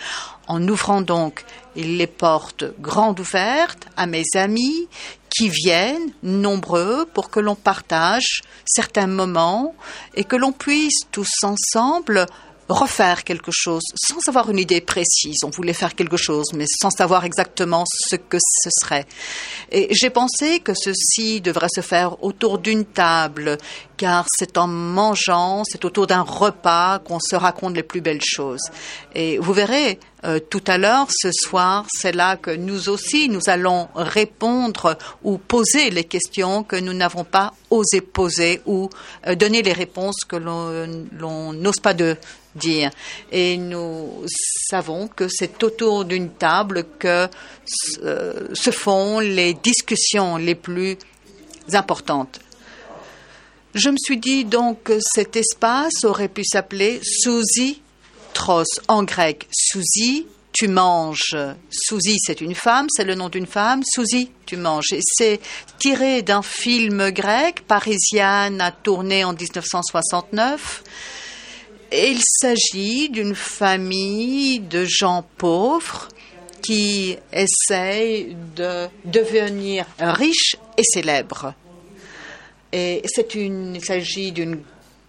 en 0.49 0.67
ouvrant 0.67 1.03
donc 1.03 1.45
les 1.77 2.07
portes 2.07 2.65
grandes 2.81 3.21
ouvertes 3.21 3.87
à 3.97 4.07
mes 4.07 4.25
amis 4.35 4.89
qui 5.31 5.49
viennent 5.49 6.13
nombreux 6.23 7.07
pour 7.15 7.31
que 7.31 7.39
l'on 7.39 7.55
partage 7.55 8.43
certains 8.67 9.07
moments 9.07 9.75
et 10.15 10.25
que 10.25 10.37
l'on 10.37 10.53
puisse 10.53 11.01
tous 11.13 11.31
ensemble 11.45 12.27
refaire 12.71 13.25
quelque 13.25 13.50
chose 13.53 13.83
sans 13.95 14.29
avoir 14.29 14.50
une 14.50 14.59
idée 14.59 14.81
précise. 14.81 15.39
On 15.45 15.50
voulait 15.50 15.73
faire 15.73 15.95
quelque 15.95 16.17
chose, 16.17 16.47
mais 16.55 16.67
sans 16.67 16.91
savoir 16.91 17.25
exactement 17.25 17.85
ce 17.87 18.17
que 18.17 18.39
ce 18.41 18.71
serait. 18.81 19.07
Et 19.71 19.89
j'ai 19.91 20.11
pensé 20.11 20.61
que 20.61 20.73
ceci 20.75 21.41
devrait 21.41 21.69
se 21.75 21.81
faire 21.81 22.23
autour 22.23 22.59
d'une 22.59 22.85
table, 22.85 23.59
car 23.97 24.27
c'est 24.29 24.57
en 24.57 24.67
mangeant, 24.67 25.62
c'est 25.65 25.85
autour 25.85 26.07
d'un 26.07 26.23
repas 26.23 26.99
qu'on 27.00 27.21
se 27.21 27.37
raconte 27.37 27.75
les 27.75 27.83
plus 27.83 28.00
belles 28.00 28.23
choses. 28.25 28.62
Et 29.15 29.39
vous 29.39 29.53
verrez, 29.53 29.99
euh, 30.25 30.39
tout 30.39 30.62
à 30.67 30.77
l'heure, 30.79 31.07
ce 31.11 31.31
soir, 31.33 31.87
c'est 31.91 32.12
là 32.12 32.37
que 32.37 32.50
nous 32.50 32.89
aussi, 32.89 33.29
nous 33.29 33.41
allons 33.47 33.89
répondre 33.95 34.99
ou 35.23 35.39
poser 35.39 35.91
les 35.91 36.05
questions 36.05 36.62
que 36.62 36.77
nous 36.77 36.93
n'avons 36.93 37.25
pas 37.25 37.55
osé 37.71 38.00
poser 38.00 38.61
ou 38.67 38.91
euh, 39.27 39.35
donner 39.35 39.62
les 39.62 39.73
réponses 39.73 40.25
que 40.29 40.37
l'on 40.37 41.53
n'ose 41.53 41.81
pas 41.81 41.95
de 41.95 42.17
dire. 42.54 42.90
Et 43.30 43.57
nous 43.57 44.25
savons 44.69 45.09
que 45.09 45.28
c'est 45.28 45.62
autour 45.62 46.04
d'une 46.04 46.30
table 46.30 46.87
que 46.99 47.28
euh, 48.02 48.49
se 48.54 48.71
font 48.71 49.21
les 49.21 49.54
discussions 49.54 50.37
les 50.37 50.54
plus 50.54 50.97
importantes. 51.73 52.40
Je 53.75 53.88
me 53.88 53.97
suis 53.99 54.19
dit 54.19 54.45
donc 54.45 54.83
que 54.85 54.99
cet 55.00 55.37
espace 55.37 56.04
aurait 56.04 56.28
pu 56.28 56.42
s'appeler 56.45 57.00
Suzy 57.02 57.80
Tros 58.33 58.64
en 58.88 59.04
grec. 59.04 59.47
Suzy, 59.52 60.26
tu 60.52 60.66
manges. 60.69 61.37
Suzy, 61.71 62.16
c'est 62.19 62.40
une 62.40 62.54
femme, 62.54 62.87
c'est 62.90 63.04
le 63.04 63.14
nom 63.14 63.28
d'une 63.28 63.47
femme. 63.47 63.83
Suzy, 63.85 64.30
tu 64.47 64.57
manges. 64.57 64.92
Et 64.92 65.00
c'est 65.02 65.40
tiré 65.78 66.23
d'un 66.23 66.42
film 66.42 67.11
grec, 67.11 67.62
Parisienne 67.66 68.61
a 68.61 68.73
tourné 68.73 69.25
en 69.25 69.33
1969. 69.33 70.83
Il 71.92 72.20
s'agit 72.23 73.09
d'une 73.09 73.35
famille 73.35 74.61
de 74.61 74.85
gens 74.85 75.25
pauvres 75.38 76.09
qui 76.62 77.16
essayent 77.32 78.37
de 78.54 78.87
devenir 79.04 79.87
riches 79.99 80.56
et 80.78 80.85
célèbres. 80.85 81.52
Et 82.73 83.02
c'est 83.06 83.35
une, 83.35 83.75
il 83.75 83.85
s'agit 83.85 84.30
d'une 84.30 84.62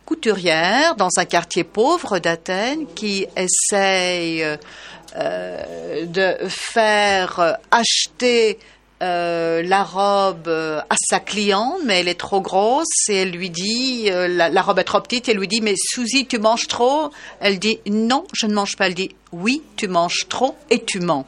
couturière 0.05 0.95
dans 0.95 1.09
un 1.17 1.25
quartier 1.25 1.63
pauvre 1.63 2.17
d'Athènes 2.17 2.88
qui 2.95 3.27
essaye 3.35 4.43
euh, 4.43 6.05
de 6.05 6.35
faire 6.47 7.57
acheter 7.69 8.57
euh, 9.01 9.63
la 9.63 9.84
robe 9.84 10.48
à 10.48 10.96
sa 11.10 11.20
cliente, 11.20 11.79
mais 11.86 12.00
elle 12.01 12.08
est 12.08 12.20
trop 12.20 12.41
grosse 12.41 13.10
et 13.10 13.15
elle 13.15 13.31
lui 13.31 13.50
dit, 13.50 14.10
euh, 14.12 14.27
la, 14.27 14.50
la, 14.50 14.62
robe 14.62 14.79
est 14.79 14.84
trop 14.84 15.01
petite, 15.01 15.27
elle 15.27 15.38
lui 15.38 15.48
dit, 15.48 15.62
mais 15.62 15.74
Suzy, 15.75 16.27
tu 16.27 16.38
manges 16.38 16.67
trop? 16.67 17.10
Elle 17.39 17.58
dit, 17.60 17.79
non, 17.89 18.25
je 18.34 18.46
ne 18.46 18.53
mange 18.53 18.75
pas. 18.75 18.88
Elle 18.88 18.93
dit, 18.93 19.10
oui, 19.31 19.63
tu 19.75 19.88
manges 19.88 20.27
trop 20.29 20.55
et 20.70 20.84
tu 20.84 21.00
mens. 21.00 21.25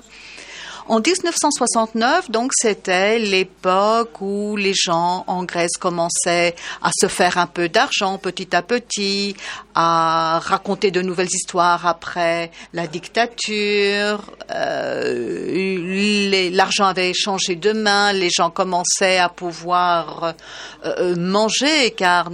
En 0.87 0.99
1969, 0.99 2.29
donc, 2.29 2.51
c'était 2.53 3.17
l'époque 3.17 4.19
où 4.19 4.57
les 4.57 4.73
gens 4.73 5.23
en 5.27 5.43
Grèce 5.45 5.77
commençaient 5.79 6.55
à 6.81 6.89
se 6.93 7.07
faire 7.07 7.37
un 7.37 7.47
peu 7.47 7.69
d'argent 7.69 8.17
petit 8.17 8.53
à 8.53 8.61
petit, 8.61 9.35
à 9.75 10.39
raconter 10.43 10.91
de 10.91 11.01
nouvelles 11.01 11.33
histoires 11.33 11.87
après 11.87 12.51
la 12.73 12.87
dictature. 12.87 14.29
Euh, 14.51 16.49
L'argent 16.51 16.85
avait 16.85 17.13
changé 17.13 17.55
de 17.55 17.71
main, 17.71 18.11
les 18.11 18.29
gens 18.29 18.49
commençaient 18.49 19.19
à 19.19 19.29
pouvoir 19.29 20.33
euh, 20.85 21.15
manger, 21.15 21.91
car 21.91 22.29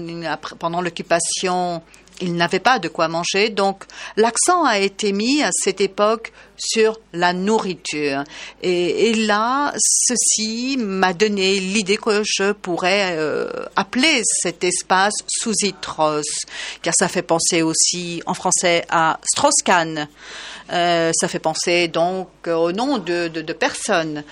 pendant 0.57 0.81
l'occupation 0.81 1.81
ils 2.21 2.35
n'avaient 2.35 2.59
pas 2.59 2.79
de 2.79 2.87
quoi 2.87 3.07
manger, 3.07 3.49
donc 3.49 3.83
l'accent 4.15 4.63
a 4.63 4.79
été 4.79 5.11
mis 5.11 5.41
à 5.43 5.49
cette 5.51 5.81
époque 5.81 6.31
sur 6.57 6.99
la 7.13 7.33
nourriture. 7.33 8.23
Et, 8.61 9.13
là, 9.13 9.73
ceci 9.77 10.77
m'a 10.77 11.13
donné 11.13 11.59
l'idée 11.59 11.97
que 11.97 12.21
je 12.25 12.51
pourrais 12.51 13.15
euh, 13.17 13.47
appeler 13.75 14.21
cet 14.23 14.63
espace 14.63 15.13
sous-itros, 15.27 16.21
car 16.81 16.93
ça 16.97 17.07
fait 17.07 17.21
penser 17.21 17.61
aussi 17.61 18.21
en 18.25 18.33
français 18.33 18.85
à 18.89 19.19
Strauss-Kahn. 19.23 20.07
Euh, 20.71 21.11
ça 21.13 21.27
fait 21.27 21.39
penser 21.39 21.87
donc 21.87 22.29
au 22.47 22.71
nom 22.71 22.97
de, 22.97 23.27
de, 23.29 23.41
de 23.41 23.53
personnes. 23.53 24.23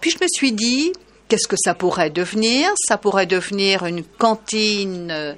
Puis 0.00 0.10
je 0.10 0.18
me 0.22 0.28
suis 0.28 0.52
dit, 0.52 0.92
qu'est-ce 1.28 1.48
que 1.48 1.56
ça 1.58 1.74
pourrait 1.74 2.10
devenir? 2.10 2.70
Ça 2.86 2.96
pourrait 2.96 3.26
devenir 3.26 3.84
une 3.86 4.04
cantine 4.04 5.10
euh, 5.10 5.34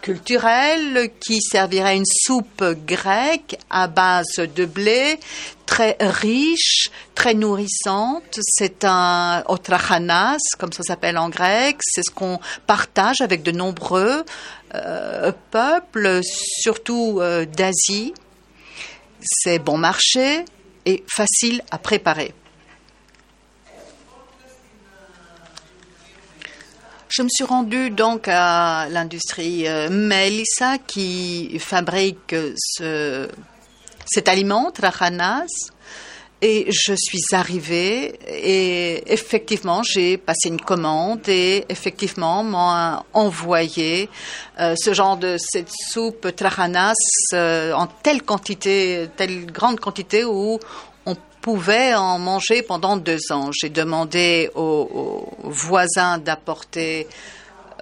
culturelle 0.00 1.10
qui 1.20 1.40
servirait 1.40 1.96
une 1.96 2.06
soupe 2.06 2.64
grecque 2.86 3.56
à 3.68 3.88
base 3.88 4.36
de 4.36 4.64
blé, 4.64 5.18
très 5.70 5.96
riche, 6.00 6.90
très 7.14 7.34
nourrissante. 7.34 8.40
C'est 8.42 8.84
un 8.84 9.44
otrachanas, 9.46 10.38
comme 10.58 10.72
ça 10.72 10.82
s'appelle 10.82 11.16
en 11.16 11.28
grec. 11.28 11.76
C'est 11.80 12.02
ce 12.02 12.10
qu'on 12.10 12.40
partage 12.66 13.20
avec 13.20 13.42
de 13.42 13.52
nombreux 13.52 14.24
euh, 14.74 15.32
peuples, 15.50 16.20
surtout 16.24 17.18
euh, 17.20 17.44
d'Asie. 17.44 18.14
C'est 19.22 19.58
bon 19.58 19.78
marché 19.78 20.44
et 20.86 21.04
facile 21.08 21.62
à 21.70 21.78
préparer. 21.78 22.34
Je 27.10 27.22
me 27.22 27.28
suis 27.28 27.42
rendue 27.42 27.90
donc 27.90 28.28
à 28.28 28.86
l'industrie 28.88 29.66
euh, 29.66 29.88
Melissa 29.90 30.78
qui 30.78 31.58
fabrique 31.58 32.36
ce, 32.56 33.28
cet 34.06 34.28
aliment, 34.28 34.70
trahanas. 34.70 35.48
Et 36.40 36.68
je 36.70 36.94
suis 36.96 37.20
arrivée 37.32 38.18
et 38.26 39.12
effectivement, 39.12 39.82
j'ai 39.82 40.16
passé 40.16 40.48
une 40.48 40.60
commande 40.60 41.28
et 41.28 41.66
effectivement, 41.68 42.44
m'ont 42.44 43.02
envoyé 43.12 44.08
euh, 44.58 44.74
ce 44.78 44.94
genre 44.94 45.18
de 45.18 45.36
cette 45.38 45.68
soupe 45.90 46.34
trahanas 46.34 46.94
euh, 47.34 47.74
en 47.74 47.88
telle 47.88 48.22
quantité, 48.22 49.10
telle 49.16 49.44
grande 49.46 49.80
quantité 49.80 50.24
où 50.24 50.58
pouvait 51.40 51.94
en 51.94 52.18
manger 52.18 52.62
pendant 52.62 52.96
deux 52.96 53.20
ans. 53.30 53.50
J'ai 53.52 53.70
demandé 53.70 54.50
aux, 54.54 55.28
voisins 55.42 56.18
d'apporter 56.18 57.06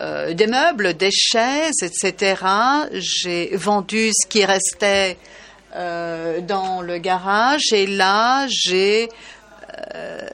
euh, 0.00 0.32
des 0.32 0.46
meubles, 0.46 0.94
des 0.94 1.10
chaises, 1.10 1.82
etc. 1.82 2.42
J'ai 2.92 3.56
vendu 3.56 4.10
ce 4.12 4.26
qui 4.28 4.44
restait 4.44 5.16
euh, 5.74 6.40
dans 6.40 6.82
le 6.82 6.98
garage 6.98 7.72
et 7.72 7.86
là, 7.86 8.46
j'ai 8.48 9.08
euh, 9.94 10.26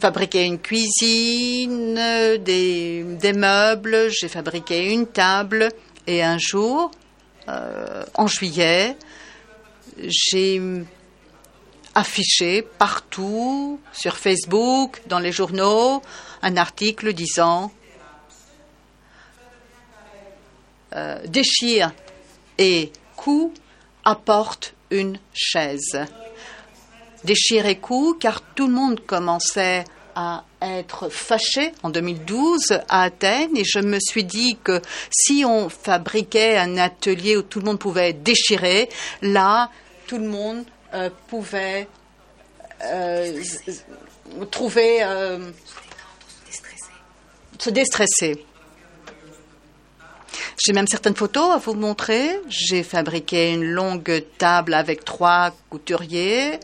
fabriqué 0.00 0.44
une 0.44 0.60
cuisine, 0.60 1.94
des, 2.38 3.04
des 3.04 3.32
meubles, 3.32 4.08
j'ai 4.10 4.28
fabriqué 4.28 4.92
une 4.92 5.06
table 5.06 5.68
et 6.06 6.22
un 6.22 6.38
jour, 6.38 6.90
en 7.46 8.26
juillet, 8.26 8.96
j'ai 9.98 10.60
affiché 11.94 12.62
partout, 12.62 13.80
sur 13.92 14.16
Facebook, 14.16 15.00
dans 15.06 15.18
les 15.18 15.32
journaux, 15.32 16.02
un 16.42 16.56
article 16.56 17.12
disant 17.12 17.72
euh, 20.94 21.18
déchire 21.26 21.92
et 22.58 22.92
coup 23.16 23.52
apporte 24.04 24.74
une 24.90 25.18
chaise. 25.32 26.06
Déchire 27.24 27.66
et 27.66 27.78
coup, 27.78 28.16
car 28.18 28.42
tout 28.42 28.66
le 28.66 28.74
monde 28.74 29.00
commençait 29.04 29.84
à 30.14 30.44
être 30.62 31.08
fâché 31.08 31.72
en 31.82 31.90
2012 31.90 32.80
à 32.88 33.02
Athènes 33.02 33.56
et 33.56 33.64
je 33.64 33.80
me 33.80 33.98
suis 33.98 34.24
dit 34.24 34.56
que 34.62 34.80
si 35.10 35.44
on 35.44 35.68
fabriquait 35.68 36.56
un 36.56 36.76
atelier 36.76 37.36
où 37.36 37.42
tout 37.42 37.58
le 37.58 37.64
monde 37.64 37.78
pouvait 37.78 38.12
déchirer, 38.12 38.88
là, 39.22 39.70
tout 40.06 40.18
le 40.18 40.28
monde 40.28 40.64
euh, 40.94 41.10
pouvait 41.26 41.88
euh, 42.84 43.42
trouver 44.52 45.02
euh, 45.02 45.50
se 47.58 47.70
déstresser. 47.70 48.46
J'ai 50.64 50.72
même 50.72 50.86
certaines 50.86 51.16
photos 51.16 51.50
à 51.50 51.56
vous 51.56 51.74
montrer. 51.74 52.38
J'ai 52.48 52.84
fabriqué 52.84 53.54
une 53.54 53.64
longue 53.64 54.24
table 54.38 54.72
avec 54.72 55.04
trois 55.04 55.50
couturiers 55.68 56.60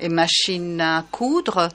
et 0.00 0.08
machine 0.08 0.80
à 0.80 1.04
coudre. 1.10 1.68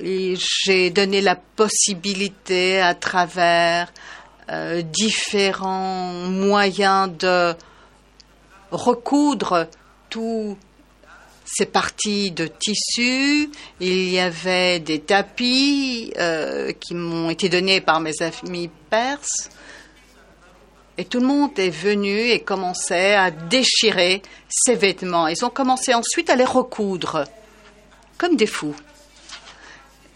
j'ai 0.00 0.90
donné 0.90 1.20
la 1.20 1.36
possibilité 1.36 2.80
à 2.80 2.96
travers 2.96 3.92
différents 4.90 6.10
moyens 6.28 7.16
de 7.16 7.54
recoudre 8.74 9.68
tous 10.10 10.56
ces 11.44 11.66
parties 11.66 12.30
de 12.30 12.46
tissu. 12.46 13.50
Il 13.80 14.08
y 14.10 14.18
avait 14.18 14.80
des 14.80 15.00
tapis 15.00 16.12
euh, 16.18 16.72
qui 16.72 16.94
m'ont 16.94 17.30
été 17.30 17.48
donnés 17.48 17.80
par 17.80 18.00
mes 18.00 18.12
amis 18.22 18.70
perses. 18.90 19.50
Et 20.96 21.04
tout 21.04 21.18
le 21.18 21.26
monde 21.26 21.58
est 21.58 21.70
venu 21.70 22.16
et 22.30 22.40
commençait 22.40 23.14
à 23.14 23.30
déchirer 23.30 24.22
ses 24.48 24.76
vêtements. 24.76 25.26
Ils 25.26 25.44
ont 25.44 25.50
commencé 25.50 25.92
ensuite 25.92 26.30
à 26.30 26.36
les 26.36 26.44
recoudre, 26.44 27.24
comme 28.16 28.36
des 28.36 28.46
fous. 28.46 28.76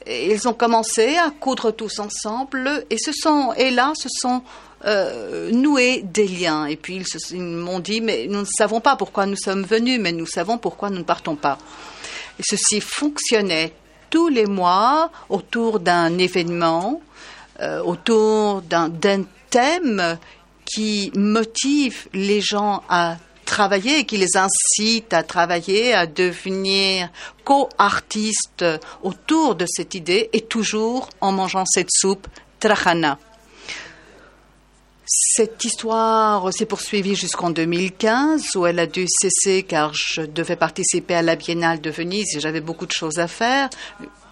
Ils 0.09 0.49
ont 0.49 0.55
commencé 0.55 1.16
à 1.16 1.31
coudre 1.31 1.71
tous 1.71 1.99
ensemble 1.99 2.85
et 2.90 2.97
sont 3.12 3.53
et 3.57 3.71
là 3.71 3.92
ce 3.94 4.09
sont 4.11 4.42
euh, 4.85 5.51
noués 5.51 6.03
des 6.03 6.27
liens. 6.27 6.66
Et 6.66 6.77
puis 6.77 6.97
ils, 6.97 7.07
se- 7.07 7.35
m'ont 7.35 7.81
dit 7.81 8.01
mais 8.01 8.27
nous 8.29 8.40
ne 8.40 8.44
savons 8.47 8.81
pas 8.81 8.97
pourquoi 8.97 9.27
nous 9.27 9.37
sommes 9.37 9.64
venus, 9.64 9.99
mais 10.01 10.12
nous 10.12 10.27
savons 10.27 10.57
pourquoi 10.59 10.88
nous 10.90 10.99
ne 10.99 11.03
partons 11.05 11.37
pas. 11.37 11.59
Et 12.38 12.42
ceci 12.42 12.81
fonctionnait 12.81 13.73
tous 14.11 14.29
les 14.29 14.47
mois 14.47 15.11
autour 15.29 15.81
d'un 15.81 16.16
événement, 16.18 17.03
euh, 17.61 17.83
autour 17.83 18.62
d'un 18.62 18.90
thème 19.51 20.16
qui 20.64 21.11
motive 21.14 22.07
les 22.14 22.40
gens 22.40 22.83
à 22.88 23.16
travailler 23.49 24.01
et 24.01 24.05
qui 24.05 24.19
les 24.19 24.37
incite 24.37 25.13
à 25.13 25.23
travailler, 25.23 25.95
à 25.95 26.07
devenir 26.07 27.09
co-artistes 27.45 28.65
autour 29.03 29.57
de 29.57 29.67
cette 29.67 29.95
idée 29.95 30.29
et 30.33 30.43
toujours 30.43 31.09
en 31.21 31.33
mangeant 31.33 31.65
cette 31.67 31.91
soupe 31.91 32.29
trajana. 32.61 33.19
Cette 35.11 35.64
histoire 35.64 36.53
s'est 36.53 36.66
poursuivie 36.66 37.16
jusqu'en 37.16 37.49
2015 37.49 38.57
où 38.57 38.66
elle 38.66 38.79
a 38.79 38.87
dû 38.87 39.07
cesser 39.09 39.62
car 39.62 39.94
je 39.94 40.21
devais 40.21 40.55
participer 40.55 41.14
à 41.14 41.23
la 41.23 41.35
Biennale 41.35 41.81
de 41.81 41.88
Venise 41.88 42.37
et 42.37 42.40
j'avais 42.40 42.61
beaucoup 42.61 42.85
de 42.85 42.92
choses 42.92 43.18
à 43.18 43.27
faire. 43.27 43.71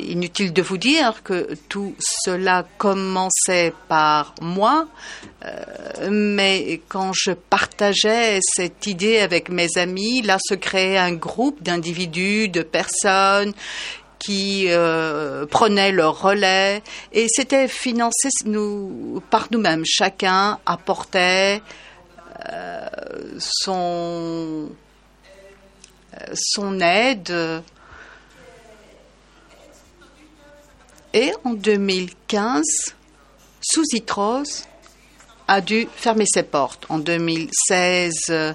Inutile 0.01 0.53
de 0.53 0.61
vous 0.61 0.77
dire 0.77 1.23
que 1.23 1.55
tout 1.71 1.95
cela 1.99 2.67
commençait 2.77 3.73
par 3.89 4.35
moi, 4.43 4.87
euh, 5.47 6.11
mais 6.11 6.83
quand 6.89 7.13
je 7.15 7.31
partageais 7.31 8.41
cette 8.43 8.87
idée 8.87 9.21
avec 9.21 9.49
mes 9.49 9.79
amis, 9.79 10.21
là 10.21 10.37
se 10.47 10.55
créait 10.55 10.99
un 10.99 11.15
groupe 11.15 11.63
d'individus, 11.63 12.51
de 12.51 12.61
personnes 12.61 13.55
qui 14.27 14.67
euh, 14.71 15.47
prenaient 15.47 15.93
leur 15.93 16.21
relais 16.21 16.83
et 17.13 17.29
c'était 17.29 17.69
financé 17.69 18.29
nous, 18.45 19.23
par 19.31 19.47
nous-mêmes. 19.53 19.85
Chacun 19.87 20.59
apportait 20.67 21.63
euh, 22.53 22.89
son, 23.39 24.69
euh, 26.15 26.35
son 26.35 26.81
aide. 26.81 27.63
Et 31.15 31.33
en 31.45 31.55
2015, 31.55 32.65
Sous-Itros 33.61 34.43
a 35.47 35.61
dû 35.61 35.87
fermer 35.95 36.25
ses 36.27 36.43
portes. 36.43 36.85
En 36.89 36.99
2016, 36.99 38.13
euh, 38.31 38.53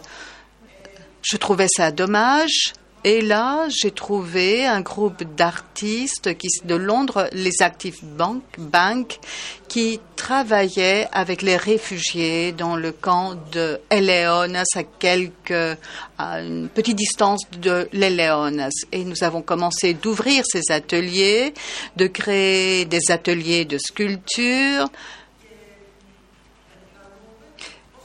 je 1.22 1.38
trouvais 1.38 1.68
ça 1.74 1.92
dommage. 1.92 2.74
Et 3.04 3.22
là, 3.22 3.66
j'ai 3.70 3.90
trouvé 3.90 4.66
un 4.68 4.82
groupe 4.82 5.24
d'artistes 5.24 6.38
qui, 6.38 6.48
de 6.66 6.76
Londres, 6.76 7.30
les 7.34 7.62
Active 7.62 7.98
Bank, 8.04 8.44
Bank, 8.60 9.20
qui 9.68 10.00
travaillaient 10.16 11.08
avec 11.12 11.42
les 11.42 11.58
réfugiés 11.58 12.52
dans 12.52 12.76
le 12.76 12.92
camp 12.92 13.34
de 13.52 13.80
Eleonas, 13.90 14.66
à 14.76 14.84
quelques, 14.84 15.80
à 16.20 16.42
une 16.42 16.70
petite 16.70 16.96
distance 16.96 17.42
de 17.60 17.90
l'Eleonas. 17.92 18.86
Et 18.92 19.04
nous 19.04 19.24
avons 19.24 19.42
commencé 19.42 19.96
d'ouvrir 19.96 20.44
ces 20.46 20.72
ateliers, 20.72 21.56
de 21.96 22.06
créer 22.06 22.86
des 22.86 23.10
ateliers 23.10 23.66
de 23.66 23.80
sculpture, 23.80 24.90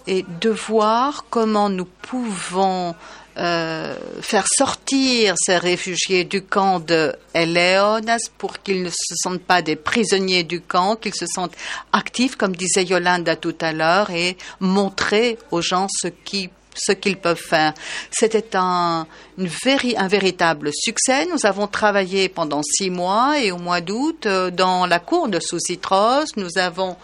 et 0.07 0.25
de 0.41 0.51
voir 0.51 1.27
comment 1.29 1.69
nous 1.69 1.85
pouvons 1.85 2.95
euh, 3.39 3.95
faire 4.21 4.47
sortir 4.57 5.35
ces 5.37 5.59
réfugiés 5.59 6.25
du 6.25 6.43
camp 6.43 6.81
de 6.81 7.15
Eleonas 7.35 8.31
pour 8.39 8.63
qu'ils 8.63 8.83
ne 8.83 8.91
se 8.91 9.15
sentent 9.17 9.43
pas 9.43 9.63
des 9.63 9.77
prisonniers 9.77 10.43
du 10.43 10.61
camp, 10.61 10.97
qu'ils 10.97 11.15
se 11.15 11.27
sentent 11.27 11.57
actifs, 11.93 12.37
comme 12.37 12.57
disait 12.57 12.85
Yolanda 12.85 13.37
tout 13.37 13.57
à 13.61 13.73
l'heure, 13.73 14.11
et 14.11 14.37
montrer 14.61 15.39
aux 15.51 15.61
gens 15.61 15.87
ce 15.91 16.09
qui 16.09 16.51
ce 16.79 16.93
qu'ils 16.93 17.17
peuvent 17.17 17.41
faire. 17.41 17.73
C'était 18.11 18.55
un, 18.55 19.07
un 19.39 20.09
véritable 20.09 20.71
succès. 20.75 21.27
Nous 21.27 21.47
avons 21.47 21.67
travaillé 21.67 22.29
pendant 22.29 22.63
six 22.63 22.91
mois 22.91 23.41
et 23.41 23.51
au 23.53 23.59
mois 23.59 23.81
d'août, 23.81 24.27
euh, 24.27 24.51
dans 24.51 24.87
la 24.87 24.99
cour 24.99 25.29
de 25.29 25.41
Sous-Citros, 25.41 26.27
nous 26.37 26.59
avons 26.59 26.97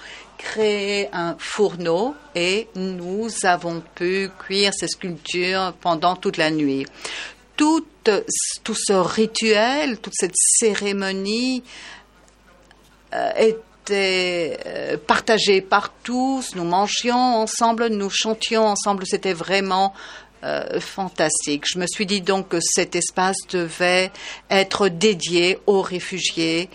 créé 0.42 1.09
un 1.12 1.37
fourneau 1.38 2.14
et 2.35 2.68
nous 2.74 3.28
avons 3.44 3.83
pu 3.94 4.28
cuire 4.38 4.72
ces 4.74 4.88
sculptures 4.88 5.72
pendant 5.81 6.16
toute 6.16 6.37
la 6.37 6.50
nuit. 6.50 6.85
Tout, 7.57 7.85
tout 8.64 8.74
ce 8.74 8.92
rituel, 8.92 9.98
toute 9.98 10.14
cette 10.16 10.35
cérémonie 10.35 11.62
euh, 13.14 13.31
était 13.37 14.59
euh, 14.66 14.96
partagée 15.07 15.61
par 15.61 15.92
tous. 16.02 16.55
Nous 16.57 16.64
mangions 16.64 17.37
ensemble, 17.42 17.87
nous 17.88 18.11
chantions 18.11 18.66
ensemble. 18.66 19.05
C'était 19.07 19.35
vraiment 19.35 19.94
euh, 20.44 20.81
fantastique. 20.81 21.64
Je 21.72 21.78
me 21.78 21.87
suis 21.87 22.07
dit 22.07 22.20
donc 22.20 22.48
que 22.48 22.59
cet 22.61 22.96
espace 22.96 23.37
devait 23.50 24.11
être 24.50 24.88
dédié 24.88 25.59
aux 25.66 25.83
réfugiés 25.83 26.68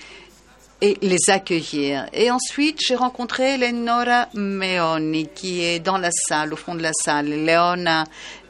et 0.82 0.98
les 1.02 1.30
accueillir. 1.30 2.08
Et 2.14 2.30
ensuite, 2.30 2.80
j'ai 2.86 2.96
rencontré 2.96 3.56
Eleonora 3.56 4.28
Meoni, 4.34 5.28
qui 5.34 5.64
est 5.64 5.80
dans 5.80 5.98
la 5.98 6.12
salle, 6.12 6.54
au 6.54 6.56
fond 6.56 6.76
de 6.76 6.84
la 6.84 6.94
salle. 6.94 7.30
Leona 7.46 8.04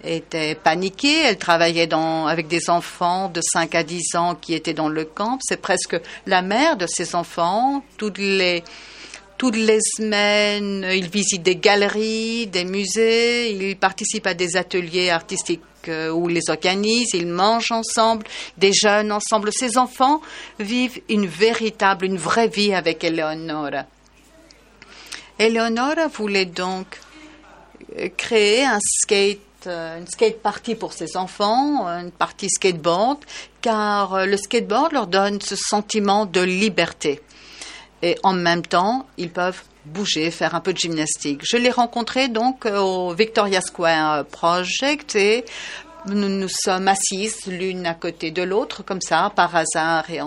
était 0.04 0.56
paniquée, 0.56 1.22
elle 1.24 1.38
travaillait 1.38 1.88
dans, 1.88 2.28
avec 2.28 2.48
des 2.48 2.70
enfants 2.70 3.30
de 3.30 3.42
5 3.42 3.76
à 3.76 3.84
10 3.84 4.16
ans 4.16 4.36
qui 4.36 4.54
étaient 4.54 4.74
dans 4.74 4.90
le 4.90 5.06
camp. 5.06 5.38
C'est 5.42 5.62
presque 5.62 6.00
la 6.26 6.42
mère 6.42 6.76
de 6.78 6.86
ces 6.88 7.16
enfants. 7.16 7.84
Toutes 7.98 8.18
les, 8.18 8.64
toutes 9.38 9.56
les 9.56 9.80
semaines, 9.82 10.86
il 10.92 11.10
visite 11.10 11.44
des 11.44 11.56
galeries, 11.56 12.48
des 12.48 12.66
musées, 12.66 13.52
il 13.52 13.78
participe 13.78 14.26
à 14.26 14.34
des 14.34 14.58
ateliers 14.58 15.12
artistiques 15.12 15.62
euh, 15.88 16.10
où 16.10 16.28
les 16.28 16.50
organise, 16.50 17.14
ils 17.14 17.28
mangent 17.28 17.72
ensemble, 17.72 18.26
des 18.58 18.74
jeunes 18.74 19.12
ensemble. 19.12 19.52
Ces 19.54 19.78
enfants 19.78 20.22
vivent 20.60 21.02
une 21.08 21.28
véritable, 21.28 22.06
une 22.06 22.18
vraie 22.18 22.48
vie 22.48 22.74
avec 22.74 23.04
Eleonora. 23.04 23.86
Eleonora 25.40 26.08
voulait 26.08 26.46
donc 26.46 27.00
euh, 27.98 28.10
créer 28.18 28.66
un 28.66 28.80
skate, 28.82 29.40
euh, 29.68 30.00
une 30.00 30.08
skate 30.08 30.42
party 30.42 30.74
pour 30.74 30.94
ses 30.94 31.16
enfants, 31.16 31.88
une 31.88 32.12
partie 32.12 32.50
skateboard, 32.50 33.20
car 33.62 34.26
le 34.26 34.36
skateboard 34.36 34.94
leur 34.94 35.08
donne 35.08 35.40
ce 35.42 35.56
sentiment 35.56 36.26
de 36.26 36.42
liberté. 36.42 37.22
Et 38.02 38.18
en 38.24 38.34
même 38.34 38.62
temps, 38.62 39.06
ils 39.18 39.32
peuvent 39.32 39.62
bouger, 39.86 40.32
faire 40.32 40.54
un 40.56 40.60
peu 40.60 40.74
de 40.74 40.78
gymnastique. 40.78 41.42
Je 41.44 41.58
l'ai 41.58 41.72
rencontré 41.72 42.28
donc 42.28 42.66
euh, 42.66 42.80
au 42.80 43.14
Victoria 43.14 43.62
Square 43.62 44.26
Project 44.26 45.16
et 45.16 45.46
nous 46.06 46.30
nous 46.30 46.48
sommes 46.48 46.88
assises 46.88 47.48
l'une 47.48 47.86
à 47.86 47.94
côté 47.94 48.32
de 48.32 48.42
l'autre, 48.42 48.84
comme 48.84 49.02
ça, 49.02 49.32
par 49.36 49.54
hasard 49.56 50.10
et 50.10 50.20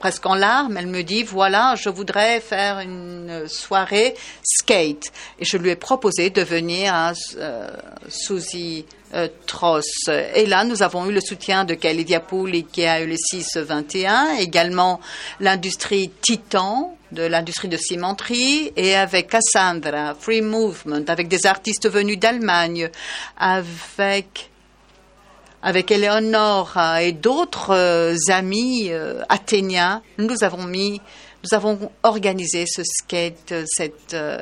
presque 0.00 0.26
en 0.26 0.34
larmes. 0.34 0.76
Elle 0.76 0.88
me 0.88 1.02
dit, 1.02 1.22
voilà, 1.22 1.74
je 1.76 1.88
voudrais 1.88 2.40
faire 2.40 2.80
une 2.80 3.46
soirée 3.46 4.14
skate. 4.42 5.12
Et 5.38 5.44
je 5.44 5.56
lui 5.56 5.70
ai 5.70 5.76
proposé 5.76 6.30
de 6.30 6.42
venir 6.42 6.92
à 6.92 7.12
euh, 7.36 7.70
Tross. 9.46 10.08
Et 10.34 10.46
là, 10.46 10.64
nous 10.64 10.82
avons 10.82 11.06
eu 11.08 11.12
le 11.12 11.20
soutien 11.20 11.64
de 11.64 11.74
Diapouli 11.74 12.64
qui 12.64 12.84
a 12.84 13.00
eu 13.00 13.06
le 13.06 13.14
6-21, 13.14 14.38
également 14.40 15.00
l'industrie 15.40 16.10
Titan, 16.20 16.96
de 17.12 17.22
l'industrie 17.22 17.68
de 17.68 17.76
cimenterie 17.76 18.72
et 18.76 18.94
avec 18.94 19.28
Cassandra, 19.28 20.14
Free 20.18 20.42
Movement, 20.42 21.04
avec 21.08 21.28
des 21.28 21.46
artistes 21.46 21.88
venus 21.88 22.18
d'Allemagne, 22.18 22.90
avec 23.38 24.50
avec 25.60 25.90
Eleonora 25.90 27.02
et 27.02 27.12
d'autres 27.12 27.74
euh, 27.74 28.14
amis 28.28 28.90
euh, 28.90 29.22
athéniens, 29.28 30.02
nous 30.16 30.44
avons 30.44 30.62
mis, 30.62 31.00
nous 31.42 31.56
avons 31.56 31.90
organisé 32.04 32.64
ce 32.66 32.82
skate, 32.84 33.54
cette, 33.66 34.14
euh, 34.14 34.38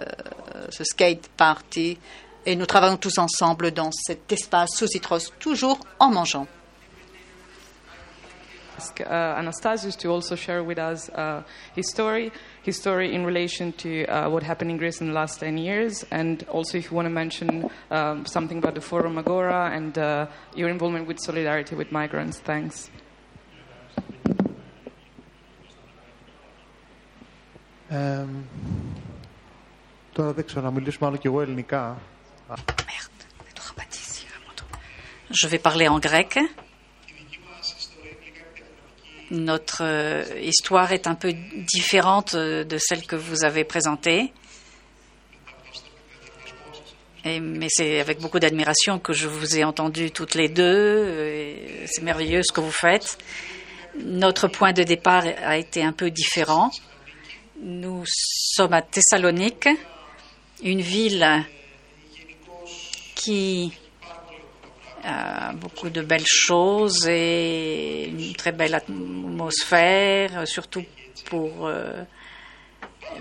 ce 0.68 0.84
skate 0.84 1.26
party, 1.36 1.96
et 2.45 2.55
nous 2.55 2.65
travaillons 2.65 2.97
tous 2.97 3.17
ensemble 3.17 3.71
dans 3.71 3.91
cet 3.91 4.31
espace 4.31 4.71
sous 4.75 4.87
Citros, 4.87 5.31
toujours 5.39 5.79
en 5.99 6.09
mangeant. 6.09 6.47
ask 8.81 8.99
uh, 9.01 9.39
Anastasius 9.39 9.95
to 9.97 10.09
also 10.09 10.35
share 10.35 10.63
with 10.63 10.79
us 10.79 11.09
uh, 11.09 11.43
his 11.75 11.87
story, 11.89 12.31
his 12.63 12.75
story 12.77 13.13
in 13.13 13.23
relation 13.25 13.73
to 13.73 14.05
uh, 14.05 14.27
what 14.27 14.41
happened 14.41 14.71
in 14.71 14.77
Greece 14.77 15.01
in 15.01 15.07
the 15.07 15.13
last 15.13 15.39
10 15.39 15.57
years, 15.57 16.03
and 16.09 16.43
also 16.49 16.77
if 16.79 16.85
you 16.89 16.95
want 16.95 17.05
to 17.05 17.11
mention 17.23 17.69
um, 17.91 18.25
something 18.25 18.57
about 18.57 18.73
the 18.73 18.81
Forum 18.81 19.19
Agora 19.19 19.69
and 19.71 19.97
uh, 19.97 20.25
your 20.55 20.69
involvement 20.69 21.07
with 21.07 21.19
solidarity 21.19 21.75
with 21.75 21.91
migrants. 21.91 22.39
Thanks. 22.39 22.89
Ε, 27.89 28.25
τώρα 30.13 30.31
δεν 30.33 30.45
ξέρω 30.45 30.61
να 30.61 30.71
μιλήσω 30.71 30.97
μάλλον 31.01 31.17
και 31.19 31.27
εγώ 31.27 31.41
ελληνικά. 31.41 31.97
Je 35.30 35.48
vais 35.48 35.58
parler 35.58 35.88
en 35.88 35.98
grec. 35.98 36.38
Notre 39.30 39.82
euh, 39.82 40.24
histoire 40.40 40.92
est 40.92 41.08
un 41.08 41.16
peu 41.16 41.32
différente 41.32 42.34
euh, 42.34 42.62
de 42.62 42.78
celle 42.78 43.04
que 43.06 43.16
vous 43.16 43.44
avez 43.44 43.64
présentée. 43.64 44.32
Mais 47.24 47.66
c'est 47.68 47.98
avec 47.98 48.20
beaucoup 48.20 48.38
d'admiration 48.38 49.00
que 49.00 49.12
je 49.12 49.26
vous 49.26 49.58
ai 49.58 49.64
entendu 49.64 50.12
toutes 50.12 50.36
les 50.36 50.48
deux. 50.48 51.84
C'est 51.86 52.02
merveilleux 52.02 52.42
ce 52.44 52.52
que 52.52 52.60
vous 52.60 52.70
faites. 52.70 53.18
Notre 53.98 54.46
point 54.46 54.72
de 54.72 54.84
départ 54.84 55.24
a 55.42 55.56
été 55.56 55.82
un 55.82 55.90
peu 55.90 56.12
différent. 56.12 56.70
Nous 57.60 58.04
sommes 58.06 58.74
à 58.74 58.80
Thessalonique, 58.80 59.68
une 60.62 60.80
ville 60.80 61.44
qui 63.26 63.72
a 65.02 65.52
beaucoup 65.52 65.90
de 65.90 66.00
belles 66.00 66.26
choses 66.26 67.08
et 67.08 68.06
une 68.06 68.34
très 68.34 68.52
belle 68.52 68.74
atmosphère, 68.74 70.46
surtout 70.46 70.84
pour 71.28 71.66
euh, 71.66 72.04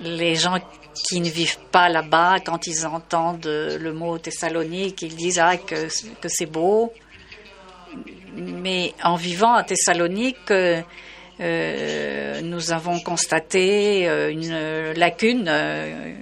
les 0.02 0.36
gens 0.36 0.60
qui 0.94 1.22
ne 1.22 1.30
vivent 1.30 1.58
pas 1.72 1.89
là-bas. 1.89 2.36
Quand 2.46 2.68
ils 2.68 2.86
entendent 2.86 3.48
le 3.48 3.91
mot 3.94 4.20
Thessalonique, 4.20 5.02
ils 5.02 5.15
disent 5.15 5.39
ah, 5.39 5.58
que, 5.58 5.88
c'est 6.28 6.52
beau. 6.52 6.94
Mais 8.36 8.94
en 9.04 9.15
vivant 9.15 9.54
à 9.54 9.63
Thessalonique, 9.63 10.52
euh, 10.52 10.82
euh, 11.41 12.41
nous 12.41 12.72
avons 12.72 13.00
constaté 13.00 14.08
euh, 14.08 14.32
une 14.32 14.94
lacune 14.94 15.46
euh, 15.50 16.13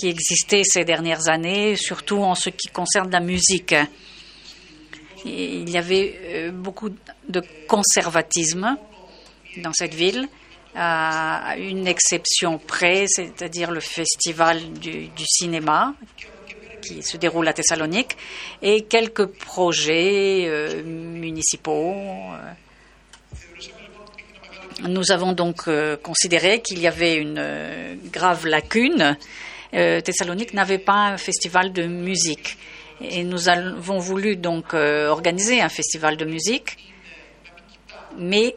qui 0.00 0.08
existait 0.08 0.62
ces 0.64 0.84
dernières 0.84 1.28
années, 1.28 1.76
surtout 1.76 2.22
en 2.22 2.34
ce 2.34 2.48
qui 2.48 2.68
concerne 2.68 3.10
la 3.10 3.20
musique. 3.20 3.74
Il 5.26 5.68
y 5.68 5.76
avait 5.76 6.18
euh, 6.24 6.50
beaucoup 6.50 6.88
de 7.28 7.42
conservatisme 7.68 8.78
dans 9.58 9.74
cette 9.74 9.92
ville, 9.92 10.26
à 10.74 11.56
une 11.58 11.86
exception 11.86 12.58
près, 12.58 13.04
c'est-à-dire 13.08 13.70
le 13.70 13.80
festival 13.80 14.72
du, 14.72 15.10
cinéma 15.26 15.94
qui 16.80 17.02
se 17.02 17.18
déroule 17.18 17.46
à 17.46 17.52
Thessalonique, 17.52 18.16
et 18.62 18.84
quelques 18.84 19.26
projets 19.26 20.46
euh, 20.46 20.82
municipaux. 20.82 21.94
Nous 24.88 25.10
avons 25.10 25.32
donc 25.32 25.68
euh, 25.68 25.96
considéré 25.96 26.62
qu'il 26.62 26.78
y 26.78 26.86
avait 26.86 27.16
une 27.16 27.36
euh, 27.38 27.94
grave 28.10 28.46
lacune. 28.46 29.16
Euh, 29.74 30.00
Thessalonique 30.00 30.54
n'avait 30.54 30.78
pas 30.78 31.08
un 31.08 31.16
festival 31.16 31.72
de 31.72 31.86
musique. 31.86 32.56
Et 33.00 33.24
nous 33.24 33.48
avons 33.48 33.98
voulu 33.98 34.36
donc 34.36 34.74
euh, 34.74 35.08
organiser 35.08 35.60
un 35.60 35.68
festival 35.68 36.16
de 36.16 36.24
musique, 36.24 36.76
mais 38.18 38.56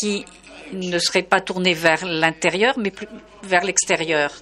qui 0.00 0.24
ne 0.72 0.98
serait 0.98 1.22
pas 1.22 1.40
tourné 1.40 1.72
vers 1.72 2.04
l'intérieur, 2.04 2.78
mais 2.78 2.90
plus 2.90 3.06
vers 3.44 3.62
l'extérieur. 3.64 4.32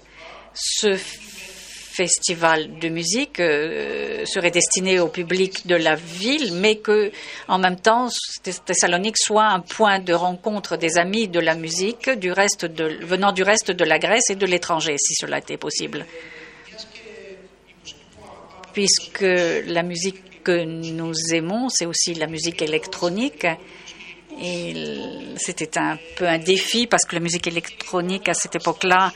Festival 1.92 2.78
de 2.78 2.88
musique 2.88 3.38
euh, 3.38 4.24
serait 4.24 4.50
destiné 4.50 4.98
au 4.98 5.09
public 5.09 5.66
de 5.66 5.74
la 5.76 5.94
ville, 5.94 6.55
mais 6.55 6.76
que, 6.76 7.12
en 7.48 7.59
même 7.59 7.78
temps, 7.78 8.09
Thessalonique 8.42 9.18
soit 9.18 9.46
un 9.46 9.61
point 9.61 9.98
de 9.98 10.14
rencontre 10.14 10.76
des 10.76 10.96
amis 10.96 11.28
de 11.28 11.40
la 11.40 11.55
musique 11.55 12.09
du 12.11 12.33
reste 12.33 12.66
venant 13.02 13.33
du 13.33 13.42
reste 13.42 13.70
de 13.70 13.85
la 13.85 13.98
Grèce 13.98 14.31
et 14.31 14.37
de 14.37 14.46
l'étranger, 14.46 14.96
si 14.98 15.14
cela 15.14 15.38
était 15.38 15.59
possible. 15.59 16.07
Puisque 18.72 19.20
la 19.66 19.83
musique 19.83 20.42
que 20.42 20.64
nous 20.64 21.12
aimons, 21.33 21.68
c'est 21.68 21.87
aussi 21.87 22.14
la 22.14 22.26
musique 22.26 22.62
électronique. 22.62 23.46
Et 24.40 24.74
c'était 25.37 25.78
un 25.78 25.98
peu 26.16 26.26
un 26.26 26.38
défi 26.38 26.87
parce 26.87 27.05
que 27.05 27.14
la 27.14 27.20
musique 27.20 27.46
électronique 27.46 28.31
à 28.31 28.35
cette 28.35 28.57
époque-là 28.57 29.12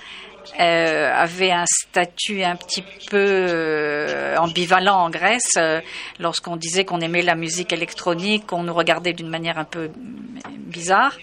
euh, 0.60 1.12
avait 1.14 1.50
un 1.50 1.64
statut 1.66 2.42
un 2.42 2.56
petit 2.56 2.82
peu 3.10 3.16
euh, 3.18 4.36
ambivalent 4.36 4.96
en 4.96 5.10
Grèce. 5.10 5.52
Euh, 5.58 5.80
Lorsqu'on 6.18 6.56
disait 6.56 6.84
qu'on 6.84 7.00
aimait 7.00 7.22
la 7.22 7.34
musique 7.34 7.72
électronique, 7.72 8.52
on 8.52 8.62
nous 8.62 8.74
regardait 8.74 9.12
d'une 9.12 9.28
manière 9.28 9.58
un 9.58 9.64
peu 9.64 9.90
bizarre. 10.58 11.16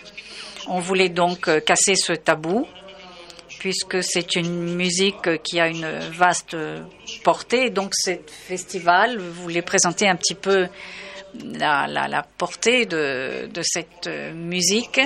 On 0.67 0.79
voulait 0.79 1.09
donc 1.09 1.47
euh, 1.47 1.59
casser 1.59 1.95
ce 1.95 2.13
tabou, 2.13 2.67
puisque 3.59 4.03
c'est 4.03 4.35
une 4.35 4.75
musique 4.75 5.41
qui 5.43 5.59
a 5.59 5.67
une 5.67 5.87
vaste 6.11 6.55
portée. 7.23 7.69
Donc, 7.69 7.93
ce 7.95 8.11
festival 8.27 9.17
voulait 9.17 9.61
présenter 9.61 10.07
un 10.07 10.15
petit 10.15 10.35
peu 10.35 10.67
la, 11.43 11.87
la, 11.87 12.07
la 12.07 12.23
portée 12.37 12.85
de, 12.85 13.47
de 13.47 13.61
cette 13.63 14.09
musique. 14.35 14.99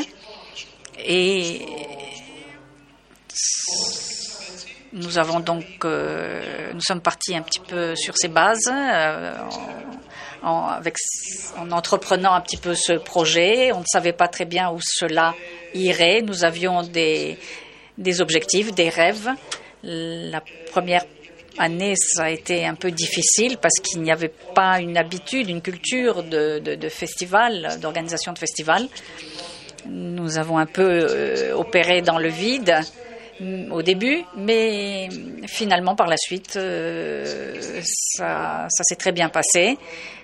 Et 1.06 1.62
nous 4.94 5.18
avons 5.18 5.40
donc, 5.40 5.66
euh, 5.84 6.72
nous 6.74 6.82
sommes 6.82 7.02
partis 7.02 7.36
un 7.36 7.42
petit 7.42 7.60
peu 7.60 7.96
sur 7.96 8.18
ces 8.18 8.30
bases, 8.30 8.72
euh, 8.72 9.34
en, 10.44 10.80
entreprenant 11.72 12.34
un 12.34 12.42
petit 12.42 12.58
peu 12.58 12.74
ce 12.74 12.94
projet. 12.94 13.72
On 13.74 13.80
ne 13.80 13.86
savait 13.86 14.14
pas 14.14 14.28
très 14.28 14.46
bien 14.46 14.72
où 14.72 14.80
cela 14.82 15.36
irait. 15.74 16.22
Nous 16.22 16.46
avions 16.46 16.84
des, 16.84 17.38
objectifs, 18.20 18.74
des 18.74 18.90
rêves. 18.90 19.30
La 19.84 20.42
première 20.72 21.04
année, 21.58 21.96
ça 21.98 22.26
a 22.26 22.30
été 22.30 22.66
un 22.66 22.76
peu 22.76 22.92
difficile 22.92 23.58
parce 23.58 23.76
qu'il 23.82 24.02
n'y 24.02 24.12
avait 24.12 24.34
pas 24.56 24.80
une 24.80 24.98
habitude, 24.98 25.50
une 25.50 25.62
culture 25.62 26.24
de, 26.24 26.90
festival, 26.90 27.78
d'organisation 27.82 28.32
de 28.32 28.40
festival. 28.40 28.88
Nous 29.86 30.38
avons 30.38 30.58
un 30.58 30.66
peu 30.66 31.08
euh, 31.10 31.54
opéré 31.56 32.02
dans 32.02 32.18
le 32.18 32.30
vide 32.30 32.82
au 33.72 33.82
début, 33.82 34.24
mais 34.36 35.10
finalement 35.48 35.96
par 35.96 36.08
la 36.08 36.18
suite, 36.18 36.56
euh, 36.56 37.82
ça, 37.84 38.68
ça 38.70 38.84
s'est 38.84 38.96
très 38.96 39.12
bien 39.12 39.30
passé. 39.30 39.78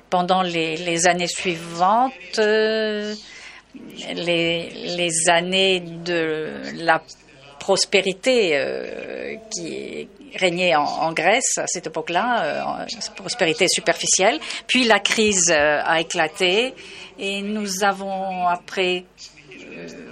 Pendant 0.10 0.42
les, 0.42 0.78
les 0.78 1.08
années 1.08 1.28
suivantes, 1.28 2.14
euh, 2.38 3.14
les, 4.14 4.70
les, 4.96 5.30
années 5.30 5.80
de 5.80 6.50
la 6.76 7.02
prospérité 7.60 8.52
euh, 8.54 9.36
qui 9.52 10.08
régnait 10.36 10.76
en, 10.76 10.84
en, 10.84 11.14
Grèce 11.14 11.58
à 11.58 11.66
cette 11.68 11.88
époque-là, 11.88 12.44
euh, 12.44 12.86
prospérité 13.16 13.68
superficielle, 13.68 14.40
puis 14.68 14.84
la 14.84 15.00
crise 15.00 15.52
a 15.52 16.00
éclaté 16.00 16.74
et 17.18 17.42
nous 17.42 17.84
avons 17.84 18.48
après 18.48 18.98
euh, 18.98 19.33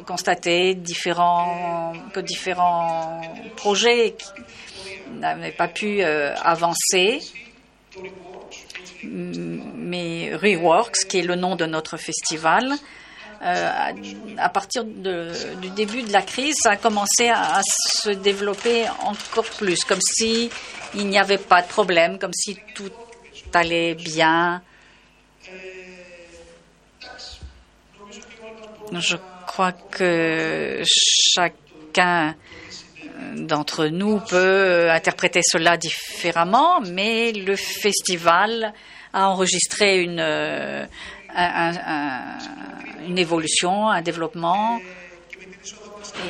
constaté 0.06 0.76
différents, 0.76 1.94
que 2.14 2.20
différents 2.20 3.22
projets 3.56 4.16
n'avaient 5.12 5.52
pas 5.52 5.68
pu 5.68 6.02
euh, 6.02 6.36
avancer. 6.44 7.20
Mais 9.04 10.36
Reworks, 10.36 11.08
qui 11.08 11.20
est 11.20 11.24
le 11.24 11.36
nom 11.36 11.56
de 11.56 11.66
notre 11.66 11.98
festival, 11.98 12.74
euh, 13.44 13.72
à 14.38 14.50
partir 14.50 14.84
de, 14.84 15.32
du 15.60 15.70
début 15.72 16.04
de 16.04 16.14
la 16.14 16.22
crise, 16.22 16.56
ça 16.62 16.72
a 16.72 16.78
commencé 16.78 17.30
à, 17.30 17.62
se 17.64 18.12
développer 18.12 18.86
encore 19.04 19.50
plus, 19.58 19.84
comme 19.84 20.02
si 20.02 20.52
il 20.94 21.08
n'y 21.08 21.18
avait 21.18 21.40
pas 21.40 21.64
de 21.64 21.68
problème, 21.68 22.20
comme 22.20 22.34
si 22.34 22.60
tout 22.76 22.92
allait 23.54 23.96
bien. 23.96 24.62
Je 28.92 29.16
crois 29.52 29.74
que 29.74 30.82
chacun 30.86 32.36
d'entre 33.36 33.88
nous 33.88 34.20
peut 34.20 34.90
interpréter 34.90 35.42
cela 35.44 35.76
différemment, 35.76 36.80
mais 36.80 37.34
le 37.34 37.58
festival 37.58 38.74
a 39.12 39.28
enregistré 39.28 40.06
un, 40.06 40.88
une 43.06 43.18
évolution, 43.18 43.90
un 43.90 44.02
développement. 44.02 44.80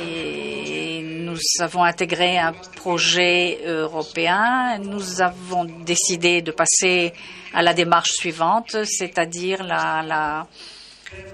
Et 0.04 1.02
nous 1.02 1.38
avons 1.60 1.84
intégré 1.84 2.38
un 2.38 2.52
projet 2.74 3.60
européen. 3.64 4.78
Nous 4.78 5.22
avons 5.22 5.64
décidé 5.64 6.42
de 6.42 6.50
passer 6.50 7.12
à 7.54 7.62
la 7.62 7.72
démarche 7.72 8.10
suivante, 8.14 8.76
c'est-à-dire 8.84 9.62
la, 9.62 10.48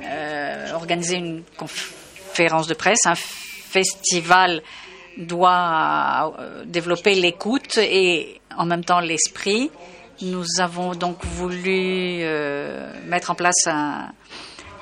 euh, 0.03 0.73
organiser 0.73 1.17
une 1.17 1.43
conférence 1.57 2.67
de 2.67 2.75
presse. 2.75 3.07
Un 3.07 3.15
festival 3.15 4.63
doit 5.17 6.35
euh, 6.39 6.65
développer 6.65 7.15
l'écoute 7.15 7.79
et 7.79 8.41
en 8.57 8.67
même 8.67 8.85
temps 8.85 9.01
l'esprit. 9.01 9.71
Nous 10.23 10.45
avons 10.59 10.95
donc 10.95 11.25
voulu 11.25 12.21
euh, 12.23 12.93
mettre 13.07 13.31
en 13.31 13.35
place 13.35 13.67
un, 13.67 14.13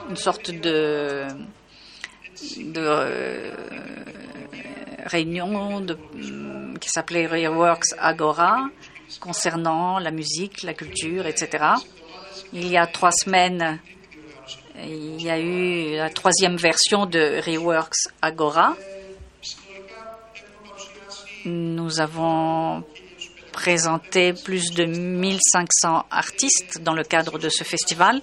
une 0.09 0.17
sorte 0.17 0.51
de, 0.51 1.27
réunion 5.05 5.81
de, 5.81 5.99
qui 6.81 6.89
s'appelait 6.89 7.27
Reworks 7.27 7.95
Agora 7.99 8.69
concernant 9.21 9.99
la 9.99 10.11
musique, 10.11 10.63
la 10.63 10.75
culture, 10.75 11.27
etc. 11.27 11.65
Il 12.53 12.69
y 12.69 12.77
a 12.77 12.87
trois 12.87 13.13
semaines, 13.13 13.79
il 14.85 15.23
y 15.23 15.31
a 15.31 15.39
eu 15.39 15.97
la 15.97 16.11
troisième 16.11 16.57
version 16.57 17.07
de 17.07 17.41
Reworks 17.45 18.09
Agora. 18.21 18.77
Nous 21.45 22.01
avons 22.01 22.85
présenté 23.53 24.33
plus 24.33 24.73
de 24.73 24.85
1500 24.85 26.07
artistes 26.11 26.83
dans 26.83 26.93
le 26.93 27.05
cadre 27.05 27.39
de 27.39 27.49
ce 27.49 27.65
festival 27.65 28.21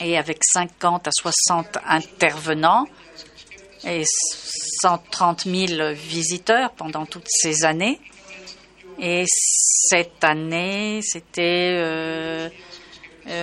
et 0.00 0.18
avec 0.18 0.38
50 0.42 1.06
à 1.06 1.10
60 1.12 1.78
intervenants 1.86 2.86
et 3.86 4.02
130 4.82 5.44
000 5.44 5.92
visiteurs 5.92 6.72
pendant 6.72 7.06
toutes 7.06 7.28
ces 7.28 7.64
années. 7.64 8.00
Et 8.98 9.24
cette 9.26 10.24
année, 10.24 11.00
c'était, 11.02 11.76
euh, 11.78 12.48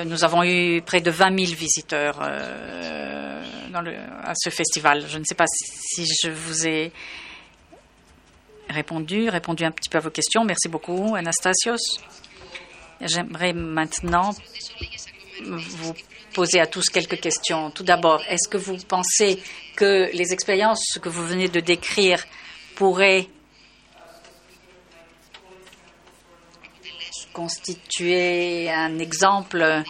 nous 0.06 0.24
avons 0.24 0.44
eu 0.44 0.82
près 0.82 1.02
de 1.02 1.10
20 1.10 1.46
000 1.46 1.58
visiteurs 1.58 2.20
euh, 2.22 3.44
à 4.24 4.34
ce 4.36 4.50
festival. 4.50 5.06
Je 5.08 5.18
ne 5.18 5.24
sais 5.24 5.36
pas 5.36 5.48
si, 5.48 6.06
si 6.06 6.14
je 6.24 6.30
vous 6.30 6.68
ai 6.68 6.92
répondu, 8.70 9.30
répondu 9.30 9.66
un 9.66 9.72
petit 9.72 9.90
peu 9.90 9.98
à 9.98 10.02
vos 10.02 10.10
questions. 10.10 10.44
Merci 10.44 10.70
beaucoup, 10.70 11.16
Anastasios. 11.16 12.00
J'aimerais 13.02 13.54
maintenant 13.54 14.32
vous 15.44 15.94
poser 16.34 16.60
à 16.60 16.68
tous 16.68 16.90
quelques 16.90 17.20
questions. 17.20 17.72
Tout 17.72 17.84
d'abord, 17.84 18.22
est-ce 18.30 18.48
que 18.48 18.58
vous 18.58 18.78
pensez 18.88 19.42
que 19.76 20.10
les 20.14 20.34
expériences 20.34 21.00
que 21.02 21.10
vous 21.10 21.26
venez 21.26 21.50
de 21.50 21.60
décrire 21.60 22.24
pourraient 22.76 23.28
constituer 27.34 28.70
un 28.70 29.00
exemple 29.00 29.84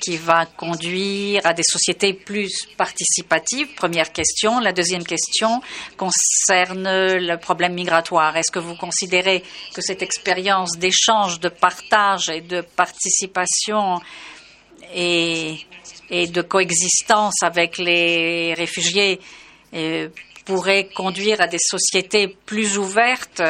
qui 0.00 0.16
va 0.16 0.44
conduire 0.44 1.40
à 1.46 1.54
des 1.54 1.62
sociétés 1.62 2.12
plus 2.12 2.66
participatives 2.76 3.74
Première 3.74 4.12
question. 4.12 4.60
La 4.60 4.72
deuxième 4.72 5.04
question 5.04 5.62
concerne 5.96 6.86
le 6.86 7.36
problème 7.36 7.74
migratoire. 7.74 8.36
Est-ce 8.36 8.50
que 8.50 8.58
vous 8.58 8.76
considérez 8.76 9.42
que 9.74 9.80
cette 9.80 10.02
expérience 10.02 10.76
d'échange, 10.76 11.40
de 11.40 11.48
partage 11.48 12.28
et 12.28 12.42
de 12.42 12.60
participation 12.60 14.00
et, 14.94 15.58
de 16.10 16.42
coexistence 16.42 17.42
avec 17.42 17.78
les 17.78 18.54
réfugiés 18.54 19.20
euh, 19.74 20.08
pourrait 20.44 20.88
conduire 20.94 21.40
à 21.40 21.46
des 21.46 21.58
sociétés 21.58 22.28
plus 22.28 22.76
ouvertes 22.76 23.42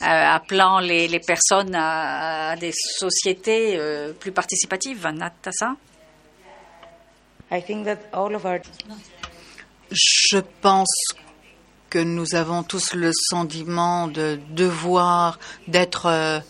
appelant 0.00 0.80
les, 0.80 1.08
les 1.08 1.20
personnes 1.20 1.74
à, 1.74 2.50
à, 2.50 2.56
des 2.56 2.72
sociétés 2.72 3.76
euh, 3.76 4.12
plus 4.12 4.32
participatives. 4.32 5.06
Natasa 5.06 5.76
I 7.50 7.60
think 7.62 7.84
that 7.84 7.98
all 8.12 8.34
of 8.34 8.44
our... 8.44 8.60
Je 9.90 10.38
pense 10.60 11.14
que 11.90 11.98
nous 11.98 12.36
avons 12.36 12.62
tous 12.62 12.94
le 12.94 13.10
sentiment 13.12 14.06
de 14.06 14.38
devoir 14.50 15.40
d'être 15.66 16.06
euh, 16.06 16.40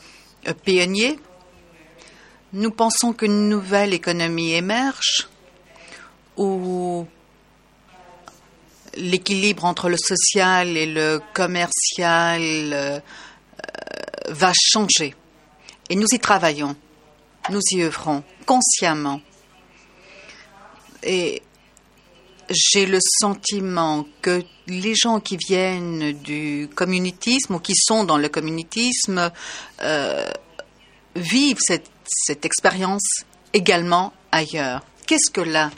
pionniers. 0.64 1.18
Nous 2.52 2.70
pensons 2.70 3.14
qu'une 3.14 3.48
nouvelle 3.48 3.94
économie 3.94 4.52
émerge 4.52 5.28
où 6.36 7.06
l'équilibre 8.94 9.64
entre 9.64 9.88
le 9.88 9.96
social 9.96 10.76
et 10.76 10.86
le 10.86 11.20
commercial 11.32 12.40
euh, 12.42 13.00
va 14.30 14.52
changer. 14.54 15.14
Et 15.88 15.96
nous 15.96 16.06
y 16.12 16.18
travaillons, 16.18 16.76
nous 17.50 17.60
y 17.72 17.82
œuvrons 17.82 18.22
consciemment. 18.46 19.20
Et 21.02 21.42
j'ai 22.50 22.86
le 22.86 22.98
sentiment 23.20 24.06
que 24.22 24.42
les 24.66 24.94
gens 24.94 25.20
qui 25.20 25.36
viennent 25.36 26.12
du 26.12 26.68
communitisme 26.74 27.56
ou 27.56 27.58
qui 27.58 27.74
sont 27.74 28.04
dans 28.04 28.18
le 28.18 28.28
communitisme 28.28 29.30
euh, 29.82 30.30
vivent 31.16 31.58
cette, 31.60 31.90
cette 32.04 32.44
expérience 32.44 33.24
également 33.52 34.12
ailleurs. 34.32 34.82
Qu'est-ce 35.06 35.30
que 35.30 35.40
la 35.40 35.70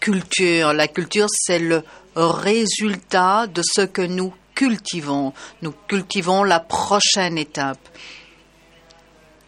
culture? 0.00 0.72
La 0.72 0.88
culture, 0.88 1.26
c'est 1.30 1.58
le 1.58 1.82
résultat 2.14 3.46
de 3.46 3.62
ce 3.64 3.82
que 3.82 4.02
nous 4.02 4.32
cultivons. 4.56 5.32
Nous 5.62 5.72
cultivons 5.86 6.42
la 6.42 6.58
prochaine 6.58 7.38
étape. 7.38 7.78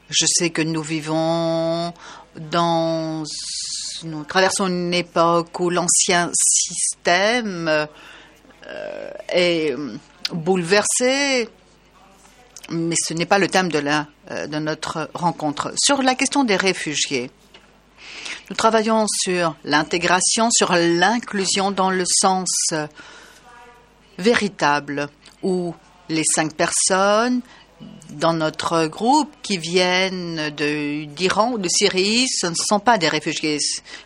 Je 0.09 0.27
sais 0.29 0.51
que 0.51 0.63
nous 0.63 0.83
vivons 0.83 1.93
dans. 2.37 3.25
Nous 4.05 4.23
traversons 4.25 4.69
une 4.69 4.95
époque 4.95 5.59
où 5.59 5.71
l'ancien 5.71 6.31
système 6.33 7.69
euh, 7.69 9.11
est 9.29 9.75
bouleversé, 10.33 11.49
mais 12.71 12.95
ce 12.97 13.13
n'est 13.15 13.27
pas 13.27 13.39
le 13.39 13.49
thème 13.49 13.73
de, 13.73 13.81
la, 13.81 14.07
euh, 14.31 14.47
de 14.47 14.59
notre 14.59 15.11
rencontre. 15.15 15.73
Sur 15.77 16.03
la 16.03 16.15
question 16.15 16.45
des 16.45 16.55
réfugiés, 16.55 17.33
nous 18.51 18.57
travaillons 18.57 19.07
sur 19.09 19.57
l'intégration, 19.65 20.49
sur 20.53 20.73
l'inclusion 20.77 21.73
dans 21.73 21.91
le 21.91 22.05
sens 22.07 22.49
véritable, 24.19 25.09
où 25.43 25.75
les 26.09 26.25
cinq 26.25 26.55
personnes 26.55 27.41
dans 28.11 28.33
notre 28.33 28.87
groupe 28.87 29.31
qui 29.43 29.59
viennent 29.59 30.51
d'Iran 30.51 31.53
ou 31.53 31.59
de 31.59 31.69
Syrie, 31.69 32.27
ce 32.29 32.47
ne 32.47 32.55
sont 32.55 32.81
pas 32.81 32.99
des 32.99 33.09
réfugiés. 33.09 33.59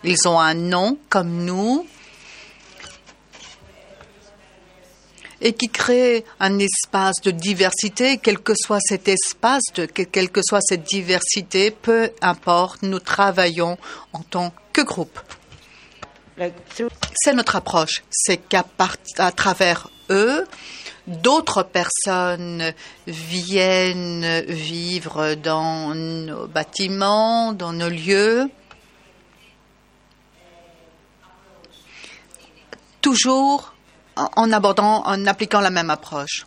Ils 0.04 0.28
ont 0.28 0.38
un 0.38 0.54
nom 0.54 0.98
comme 1.08 1.44
nous 1.44 1.86
et 5.42 5.52
qui 5.54 5.68
créent 5.68 6.24
un 6.38 6.58
espace 6.58 7.20
de 7.22 7.32
diversité, 7.32 8.18
quel 8.18 8.38
que 8.38 8.54
soit 8.54 8.78
cet 8.80 9.08
espace, 9.08 9.64
de, 9.74 9.86
quelle 9.86 10.30
que 10.30 10.40
soit 10.42 10.60
cette 10.60 10.84
diversité, 10.84 11.72
peu 11.72 12.10
importe, 12.20 12.82
nous 12.82 13.00
travaillons 13.00 13.76
en 14.12 14.20
tant 14.20 14.52
que 14.72 14.82
groupe. 14.82 15.18
C'est 17.14 17.34
notre 17.34 17.56
approche, 17.56 18.04
c'est 18.10 18.36
qu'à 18.36 18.64
à 19.18 19.32
travers 19.32 19.88
eux, 20.12 20.46
d'autres 21.06 21.62
personnes 21.62 22.72
viennent 23.06 24.42
vivre 24.46 25.34
dans 25.34 25.94
nos 25.94 26.46
bâtiments, 26.46 27.52
dans 27.52 27.72
nos 27.72 27.88
lieux. 27.88 28.48
Toujours 33.00 33.74
en 34.16 34.52
abordant, 34.52 35.02
en 35.04 35.26
appliquant 35.26 35.60
la 35.60 35.70
même 35.70 35.90
approche. 35.90 36.46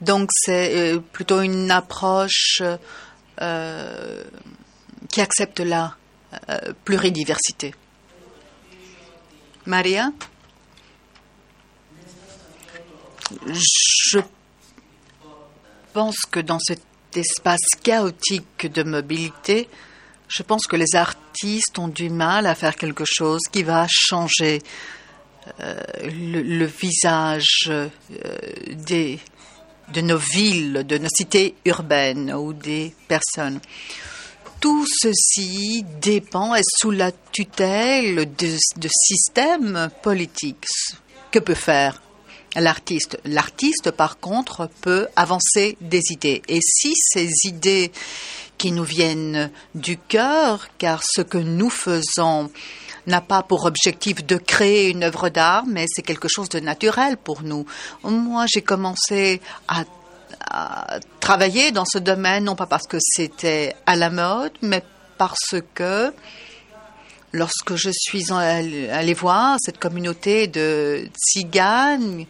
Donc 0.00 0.30
c'est 0.32 0.94
plutôt 1.12 1.40
une 1.40 1.70
approche 1.70 2.62
euh, 3.40 4.24
qui 5.08 5.20
accepte 5.20 5.60
la 5.60 5.96
euh, 6.48 6.72
pluridiversité. 6.84 7.74
Maria? 9.68 10.12
Je 13.46 14.18
pense 15.92 16.16
que 16.30 16.40
dans 16.40 16.58
cet 16.58 16.82
espace 17.14 17.60
chaotique 17.82 18.72
de 18.72 18.82
mobilité, 18.82 19.68
je 20.26 20.42
pense 20.42 20.66
que 20.66 20.76
les 20.76 20.94
artistes 20.94 21.78
ont 21.78 21.88
du 21.88 22.08
mal 22.08 22.46
à 22.46 22.54
faire 22.54 22.76
quelque 22.76 23.04
chose 23.06 23.42
qui 23.52 23.62
va 23.62 23.86
changer 23.90 24.62
euh, 25.60 25.76
le, 26.02 26.64
visage 26.64 27.68
euh, 27.68 27.88
de 29.92 30.00
nos 30.00 30.18
villes, 30.18 30.84
de 30.86 30.96
nos 30.96 31.08
cités 31.14 31.54
urbaines 31.66 32.32
ou 32.32 32.54
des 32.54 32.94
personnes. 33.06 33.60
Tout 34.60 34.86
ceci 35.00 35.84
dépend, 36.00 36.54
est 36.54 36.68
sous 36.80 36.90
la 36.90 37.12
tutelle 37.12 38.28
de, 38.36 38.88
systèmes 38.88 39.88
politiques. 40.02 40.66
Que 41.30 41.38
peut 41.38 41.54
faire 41.54 42.02
l'artiste? 42.56 43.20
L'artiste, 43.24 43.92
par 43.92 44.18
contre, 44.18 44.68
peut 44.80 45.06
avancer 45.14 45.76
des 45.80 46.02
idées. 46.10 46.42
Et 46.48 46.58
si 46.60 46.92
ces 46.96 47.30
idées 47.44 47.92
qui 48.56 48.72
nous 48.72 48.82
viennent 48.82 49.50
du 49.76 49.96
cœur, 49.96 50.68
car 50.78 51.02
ce 51.04 51.22
que 51.22 51.38
nous 51.38 51.70
faisons 51.70 52.50
n'a 53.06 53.20
pas 53.20 53.42
pour 53.42 53.64
objectif 53.64 54.26
de 54.26 54.36
créer 54.36 54.90
une 54.90 55.04
œuvre 55.04 55.28
d'art, 55.28 55.64
mais 55.66 55.86
c'est 55.88 56.02
quelque 56.02 56.28
chose 56.28 56.48
de 56.48 56.58
naturel 56.58 57.16
pour 57.16 57.42
nous. 57.42 57.64
Moi, 58.02 58.46
j'ai 58.52 58.62
commencé 58.62 59.40
à, 59.68 59.84
travailler 61.28 61.72
dans 61.72 61.84
ce 61.84 61.98
domaine, 61.98 62.44
non 62.44 62.56
pas 62.56 62.64
parce 62.64 62.86
que 62.86 62.96
c'était 62.98 63.76
à 63.84 63.96
la 63.96 64.08
mode, 64.08 64.52
mais 64.62 64.82
parce 65.18 65.56
que 65.74 66.10
lorsque 67.32 67.74
je 67.74 67.90
suis 67.92 68.32
allée 68.32 69.12
voir 69.12 69.58
cette 69.60 69.78
communauté 69.78 70.46
de 70.46 71.06
tziganes 71.14 72.24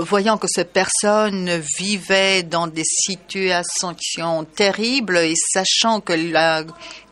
voyant 0.00 0.38
que 0.38 0.48
ces 0.48 0.64
personnes 0.64 1.62
vivaient 1.78 2.42
dans 2.42 2.66
des 2.66 2.84
situations 2.84 4.44
terribles 4.56 5.18
et 5.18 5.34
sachant 5.36 6.00
que 6.00 6.12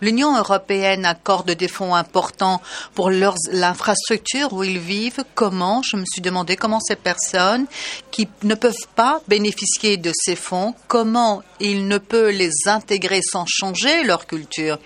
l'Union 0.00 0.36
européenne 0.36 1.04
accorde 1.04 1.52
des 1.52 1.68
fonds 1.68 1.94
importants 1.94 2.60
pour 2.94 3.10
l'infrastructure 3.10 4.52
où 4.52 4.64
ils 4.64 4.78
vivent, 4.80 5.24
comment, 5.34 5.82
je 5.82 5.96
me 5.96 6.04
suis 6.04 6.20
demandé 6.20 6.56
comment 6.56 6.80
ces 6.80 6.96
personnes 6.96 7.66
qui 8.10 8.28
ne 8.42 8.54
peuvent 8.54 8.88
pas 8.96 9.20
bénéficier 9.28 9.96
de 9.96 10.12
ces 10.14 10.36
fonds, 10.36 10.74
comment 10.88 11.42
ils 11.60 11.86
ne 11.86 11.98
peuvent 11.98 12.30
les 12.30 12.50
intégrer 12.66 13.20
sans 13.22 13.44
changer 13.46 14.02
leur 14.02 14.26
culture 14.26 14.78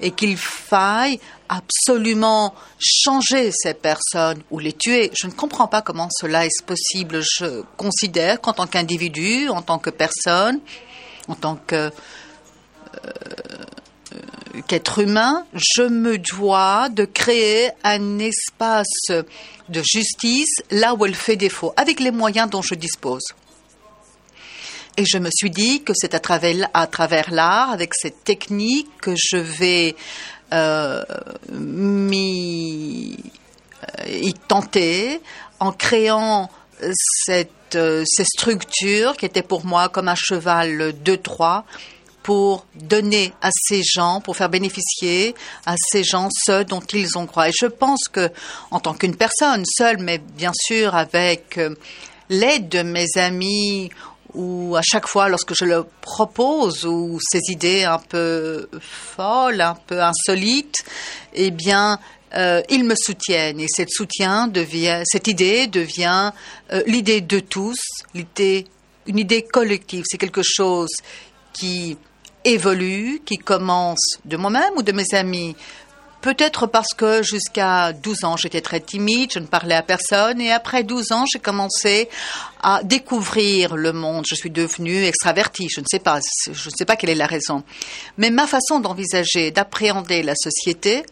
et 0.00 0.10
qu'il 0.10 0.36
faille 0.36 1.20
absolument 1.48 2.54
changer 2.78 3.50
ces 3.52 3.74
personnes 3.74 4.42
ou 4.50 4.58
les 4.58 4.72
tuer. 4.72 5.10
Je 5.18 5.26
ne 5.26 5.32
comprends 5.32 5.68
pas 5.68 5.82
comment 5.82 6.08
cela 6.10 6.46
est 6.46 6.64
possible. 6.66 7.22
Je 7.22 7.62
considère 7.76 8.40
qu'en 8.40 8.52
tant 8.52 8.66
qu'individu, 8.66 9.48
en 9.48 9.62
tant 9.62 9.78
que 9.78 9.90
personne, 9.90 10.60
en 11.28 11.34
tant 11.34 11.56
que 11.56 11.74
euh, 11.74 11.90
qu'être 14.66 15.00
humain, 15.00 15.44
je 15.52 15.82
me 15.82 16.18
dois 16.18 16.88
de 16.88 17.04
créer 17.04 17.70
un 17.82 18.18
espace 18.18 19.10
de 19.68 19.82
justice 19.82 20.54
là 20.70 20.94
où 20.94 21.04
elle 21.04 21.14
fait 21.14 21.36
défaut, 21.36 21.72
avec 21.76 22.00
les 22.00 22.10
moyens 22.10 22.48
dont 22.48 22.62
je 22.62 22.74
dispose. 22.74 23.24
Et 24.96 25.04
je 25.04 25.18
me 25.18 25.28
suis 25.34 25.50
dit 25.50 25.82
que 25.82 25.92
c'est 25.94 26.14
à 26.14 26.20
travers 26.20 27.30
l'art, 27.32 27.72
avec 27.72 27.92
cette 27.94 28.22
technique, 28.22 28.88
que 29.00 29.14
je 29.16 29.36
vais 29.36 29.96
euh, 30.52 31.04
m'y 31.50 33.16
euh, 33.82 34.08
y 34.08 34.34
tenter 34.34 35.20
en 35.60 35.72
créant 35.72 36.50
cette, 37.24 37.50
euh, 37.74 38.04
ces 38.06 38.24
structures 38.24 39.16
qui 39.16 39.26
étaient 39.26 39.42
pour 39.42 39.64
moi 39.64 39.88
comme 39.88 40.08
un 40.08 40.14
cheval 40.14 40.94
de 41.02 41.16
Troie 41.16 41.64
pour 42.22 42.66
donner 42.74 43.32
à 43.42 43.50
ces 43.52 43.82
gens, 43.84 44.20
pour 44.20 44.36
faire 44.36 44.48
bénéficier 44.48 45.34
à 45.66 45.74
ces 45.76 46.04
gens 46.04 46.28
ce 46.32 46.62
dont 46.62 46.80
ils 46.80 47.18
ont 47.18 47.26
croit. 47.26 47.50
Et 47.50 47.52
je 47.58 47.66
pense 47.66 48.08
que, 48.10 48.30
en 48.70 48.80
tant 48.80 48.94
qu'une 48.94 49.14
personne 49.14 49.64
seule, 49.66 49.98
mais 49.98 50.18
bien 50.18 50.52
sûr 50.54 50.94
avec 50.94 51.60
l'aide 52.30 52.68
de 52.70 52.82
mes 52.82 53.06
amis 53.16 53.90
ou 54.34 54.76
à 54.76 54.82
chaque 54.82 55.06
fois 55.06 55.28
lorsque 55.28 55.54
je 55.54 55.64
le 55.64 55.84
propose 56.00 56.84
ou 56.84 57.18
ces 57.20 57.40
idées 57.50 57.84
un 57.84 57.98
peu 57.98 58.68
folles, 58.80 59.60
un 59.60 59.74
peu 59.74 60.02
insolites, 60.02 60.84
eh 61.32 61.50
bien, 61.50 61.98
euh, 62.34 62.62
ils 62.68 62.84
me 62.84 62.94
soutiennent 62.96 63.60
et 63.60 63.68
cette 63.68 63.90
soutien 63.90 64.48
devient, 64.48 65.02
cette 65.04 65.28
idée 65.28 65.68
devient 65.68 66.32
euh, 66.72 66.82
l'idée 66.86 67.20
de 67.20 67.38
tous, 67.38 67.78
l'idée, 68.12 68.66
une 69.06 69.18
idée 69.18 69.42
collective. 69.42 70.04
C'est 70.06 70.18
quelque 70.18 70.42
chose 70.42 70.90
qui 71.52 71.96
évolue, 72.44 73.22
qui 73.24 73.36
commence 73.36 74.18
de 74.24 74.36
moi-même 74.36 74.72
ou 74.76 74.82
de 74.82 74.92
mes 74.92 75.14
amis. 75.14 75.56
Peut-être 76.24 76.66
parce 76.66 76.94
que 76.96 77.22
jusqu'à 77.22 77.92
12 77.92 78.24
ans, 78.24 78.38
j'étais 78.38 78.62
très 78.62 78.80
timide, 78.80 79.30
je 79.34 79.40
ne 79.40 79.46
parlais 79.46 79.74
à 79.74 79.82
personne. 79.82 80.40
Et 80.40 80.52
après 80.52 80.82
12 80.82 81.12
ans, 81.12 81.24
j'ai 81.30 81.38
commencé 81.38 82.08
à 82.62 82.82
découvrir 82.82 83.76
le 83.76 83.92
monde. 83.92 84.24
Je 84.26 84.34
suis 84.34 84.48
devenue 84.50 85.04
extravertie. 85.04 85.68
Je 85.68 85.80
ne 85.80 85.84
sais 85.86 85.98
pas, 85.98 86.20
je 86.46 86.50
ne 86.50 86.74
sais 86.74 86.86
pas 86.86 86.96
quelle 86.96 87.10
est 87.10 87.14
la 87.14 87.26
raison. 87.26 87.62
Mais 88.16 88.30
ma 88.30 88.46
façon 88.46 88.80
d'envisager, 88.80 89.50
d'appréhender 89.50 90.22
la 90.22 90.34
société, 90.34 91.04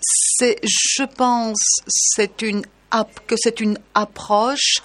c'est, 0.00 0.58
je 0.64 1.04
pense, 1.04 1.78
c'est 1.86 2.42
une, 2.42 2.66
que 3.28 3.36
c'est 3.36 3.60
une 3.60 3.78
approche 3.94 4.82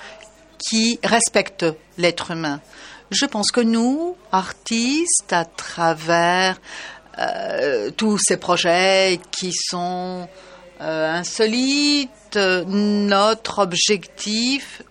qui 0.59 0.99
respecte 1.03 1.65
l'être 1.97 2.29
humain. 2.29 2.61
Je 3.09 3.25
pense 3.25 3.51
que 3.51 3.61
nous, 3.61 4.15
artistes, 4.31 5.33
à 5.33 5.43
travers 5.43 6.61
euh, 7.19 7.91
tous 7.91 8.17
ces 8.17 8.37
projets 8.37 9.19
qui 9.31 9.51
sont 9.53 10.27
euh, 10.81 11.13
insolites. 11.13 12.37
Notre 12.37 13.59
objectif 13.59 14.83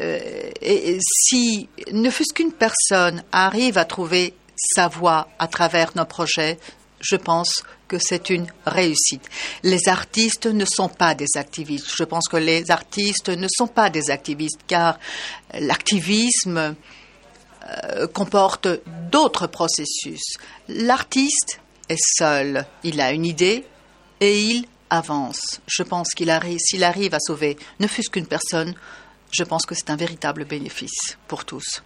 euh, 0.00 0.50
et 0.60 0.98
si 1.00 1.68
ne 1.90 2.10
fût-ce 2.10 2.34
qu'une 2.34 2.52
personne 2.52 3.24
arrive 3.32 3.78
à 3.78 3.86
trouver 3.86 4.34
sa 4.56 4.88
voie 4.88 5.28
à 5.38 5.48
travers 5.48 5.92
nos 5.96 6.04
projets, 6.04 6.58
je 7.00 7.16
pense 7.16 7.64
que 7.88 7.96
c'est 7.98 8.30
une 8.30 8.46
réussite. 8.64 9.28
Les 9.64 9.88
artistes 9.88 10.46
ne 10.46 10.64
sont 10.64 10.88
pas 10.88 11.14
des 11.14 11.26
activistes. 11.36 11.90
Je 11.96 12.04
pense 12.04 12.28
que 12.28 12.36
les 12.36 12.70
artistes 12.70 13.30
ne 13.30 13.48
sont 13.50 13.66
pas 13.66 13.90
des 13.90 14.10
activistes 14.10 14.60
car 14.66 14.98
l'activisme 15.58 16.76
euh, 17.68 18.06
comporte 18.06 18.68
d'autres 19.10 19.46
processus. 19.46 20.36
L'artiste 20.68 21.60
est 21.88 22.00
seul. 22.00 22.66
Il 22.82 23.00
a 23.00 23.12
une 23.12 23.24
idée 23.24 23.64
et 24.20 24.42
il 24.42 24.66
avance. 24.90 25.60
Je 25.66 25.82
pense 25.82 26.10
qu'il 26.10 26.30
arrive, 26.30 26.58
s'il 26.58 26.84
arrive 26.84 27.14
à 27.14 27.20
sauver 27.20 27.56
ne 27.80 27.86
fût-ce 27.86 28.10
qu'une 28.10 28.26
personne, 28.26 28.74
je 29.30 29.44
pense 29.44 29.64
que 29.64 29.74
c'est 29.74 29.90
un 29.90 29.96
véritable 29.96 30.44
bénéfice 30.44 31.16
pour 31.28 31.44
tous. 31.44 31.82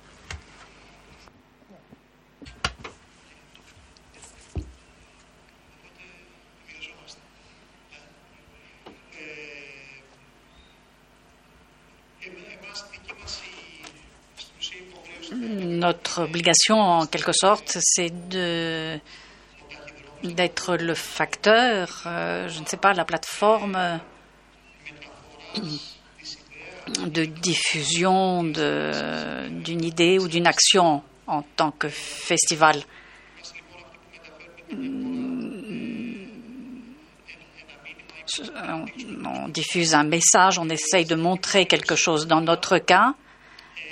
Notre 15.46 16.24
obligation, 16.24 16.80
en 16.80 17.06
quelque 17.06 17.32
sorte, 17.32 17.78
c'est 17.80 18.28
de 18.28 18.98
d'être 20.24 20.76
le 20.76 20.94
facteur, 20.94 22.02
euh, 22.06 22.48
je 22.48 22.58
ne 22.60 22.66
sais 22.66 22.78
pas, 22.78 22.94
la 22.94 23.04
plateforme 23.04 24.00
de 27.06 27.24
diffusion 27.24 28.42
d'une 28.44 29.84
idée 29.84 30.18
ou 30.18 30.26
d'une 30.26 30.46
action 30.46 31.02
en 31.26 31.42
tant 31.42 31.70
que 31.70 31.88
festival. 31.88 32.82
On 39.24 39.48
diffuse 39.48 39.94
un 39.94 40.04
message, 40.04 40.58
on 40.58 40.68
essaye 40.68 41.04
de 41.04 41.14
montrer 41.14 41.66
quelque 41.66 41.94
chose. 41.94 42.26
Dans 42.26 42.40
notre 42.40 42.78
cas, 42.78 43.14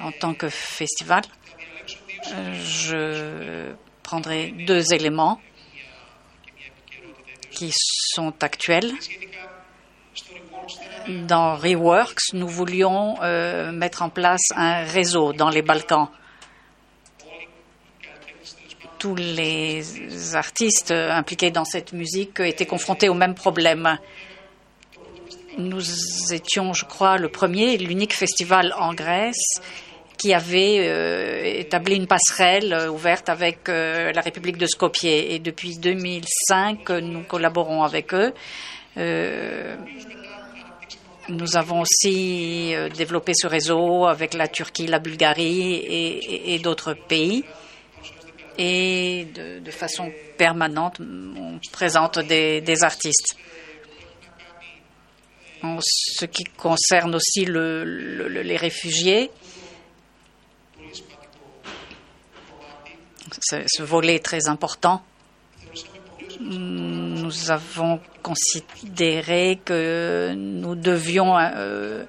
en 0.00 0.11
tant 0.11 0.34
que 0.34 0.48
festival, 0.48 1.22
je 2.27 3.72
prendrai 4.03 4.53
deux 4.66 4.93
éléments 4.93 5.41
qui 7.51 7.72
sont 7.75 8.35
actuels. 8.43 8.93
Dans 11.09 11.57
Reworks, 11.57 12.33
nous 12.33 12.49
voulions 12.49 13.16
euh, 13.22 13.72
mettre 13.72 14.03
en 14.03 14.09
place 14.09 14.41
un 14.57 14.85
réseau 14.85 15.33
dans 15.33 15.51
les 15.51 15.62
Balkans. 15.62 16.09
Tous 18.99 19.14
les 19.14 20.35
artistes 20.35 20.93
impliqués 20.93 21.51
dans 21.51 21.66
cette 21.66 21.93
musique 21.93 22.41
étaient 22.41 22.64
confrontés 22.64 23.11
au 23.11 23.14
même 23.14 23.35
problème. 23.35 23.99
Nous 25.59 25.83
étions, 26.33 26.72
je 26.72 26.87
crois, 26.87 27.18
le 27.18 27.29
premier 27.29 27.75
et 27.75 27.79
l'unique 27.79 28.14
festival 28.14 28.75
en 28.79 28.95
Grèce 28.95 29.61
qui 30.17 30.33
avait 30.33 30.89
euh, 30.89 31.43
établi 31.45 31.97
une 31.97 32.07
passerelle 32.07 32.73
euh, 32.73 32.91
ouverte 32.91 33.29
avec 33.29 33.69
euh, 33.69 34.12
la 34.12 34.21
République 34.21 34.57
de 34.57 34.67
Skopje. 34.67 35.05
Et 35.05 35.39
depuis 35.39 35.79
2005, 35.79 36.89
nous 36.91 37.23
collaborons 37.25 37.83
avec 37.83 38.15
eux. 38.15 38.33
nous 41.29 41.57
avons 41.57 41.81
aussi 41.81 42.75
développé 42.97 43.33
ce 43.35 43.47
réseau 43.47 44.07
avec 44.07 44.35
la 44.35 44.47
Turquie, 44.47 44.87
la 44.87 44.99
Bulgarie 44.99 45.75
et, 46.55 46.59
d'autres 46.61 46.95
pays. 46.95 47.45
Et 48.57 49.27
de, 49.35 49.71
façon 49.71 50.12
permanente, 50.39 51.01
on 51.01 51.59
présente 51.73 52.21
des, 52.21 52.85
artistes. 52.85 53.37
En 55.62 55.79
ce 55.81 56.27
qui 56.27 56.45
concerne 56.45 57.15
aussi 57.17 57.47
les 57.47 58.57
réfugiés, 58.57 59.31
ce 63.41 63.82
volet 63.82 64.18
très 64.18 64.49
important. 64.49 65.03
Nous 66.41 67.51
avons 67.51 68.01
considéré 68.22 69.61
que 69.64 70.35
nous 70.35 70.74
devions 70.74 71.39
euh, 71.39 72.05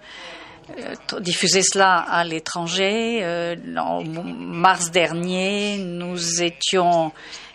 diffuser 1.19 1.61
cela 1.61 1.97
à 1.97 2.23
l'étranger. 2.23 3.55
en 3.77 4.03
mars 4.03 4.91
dernier, 4.91 5.77
nous 5.77 6.41
étions 6.41 7.11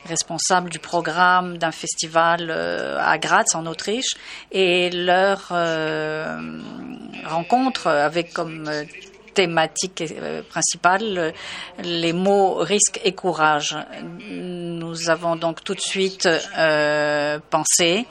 responsables 0.06 0.70
du 0.70 0.78
programme 0.78 1.58
d'un 1.58 1.72
festival 1.72 2.50
à 2.50 3.18
Graz 3.18 3.54
en 3.54 3.66
Autriche 3.66 4.14
et 4.52 4.90
leur 4.90 5.52
rencontre 7.24 7.88
avec 7.88 8.32
comme 8.32 8.70
thématique 9.40 10.04
principale 10.50 11.32
les 11.82 12.12
mots 12.12 12.56
risque 12.56 13.00
et 13.04 13.12
courage. 13.12 13.76
Nous 14.28 15.08
avons 15.08 15.36
donc 15.36 15.64
tout 15.64 15.74
de 15.74 15.80
suite 15.80 16.28
pensé 17.50 18.06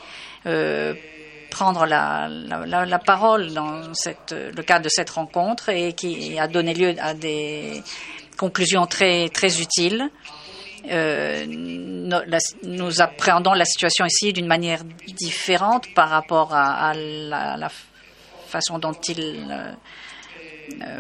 prendre 1.50 1.86
la, 1.86 3.00
parole 3.06 3.54
dans 3.54 3.82
le 4.32 4.62
cadre 4.64 4.86
de 4.86 4.90
cette 4.90 5.10
rencontre 5.10 5.70
et 5.70 5.94
qui 5.94 6.40
a 6.40 6.48
donné 6.48 6.74
lieu 6.74 6.96
à 7.00 7.14
des 7.14 7.84
conclusions 8.38 8.86
très, 8.86 9.28
utiles. 9.62 10.10
Euh, 10.90 11.46
nous 11.46 13.02
appréhendons 13.02 13.54
la 13.54 13.66
situation 13.66 14.06
ici 14.06 14.32
d'une 14.32 14.48
manière 14.48 14.84
différente 15.08 15.94
par 15.94 16.10
rapport 16.10 16.54
à, 16.54 16.94
la, 16.96 17.70
façon 18.48 18.80
dont 18.80 18.94
euh, 19.10 19.72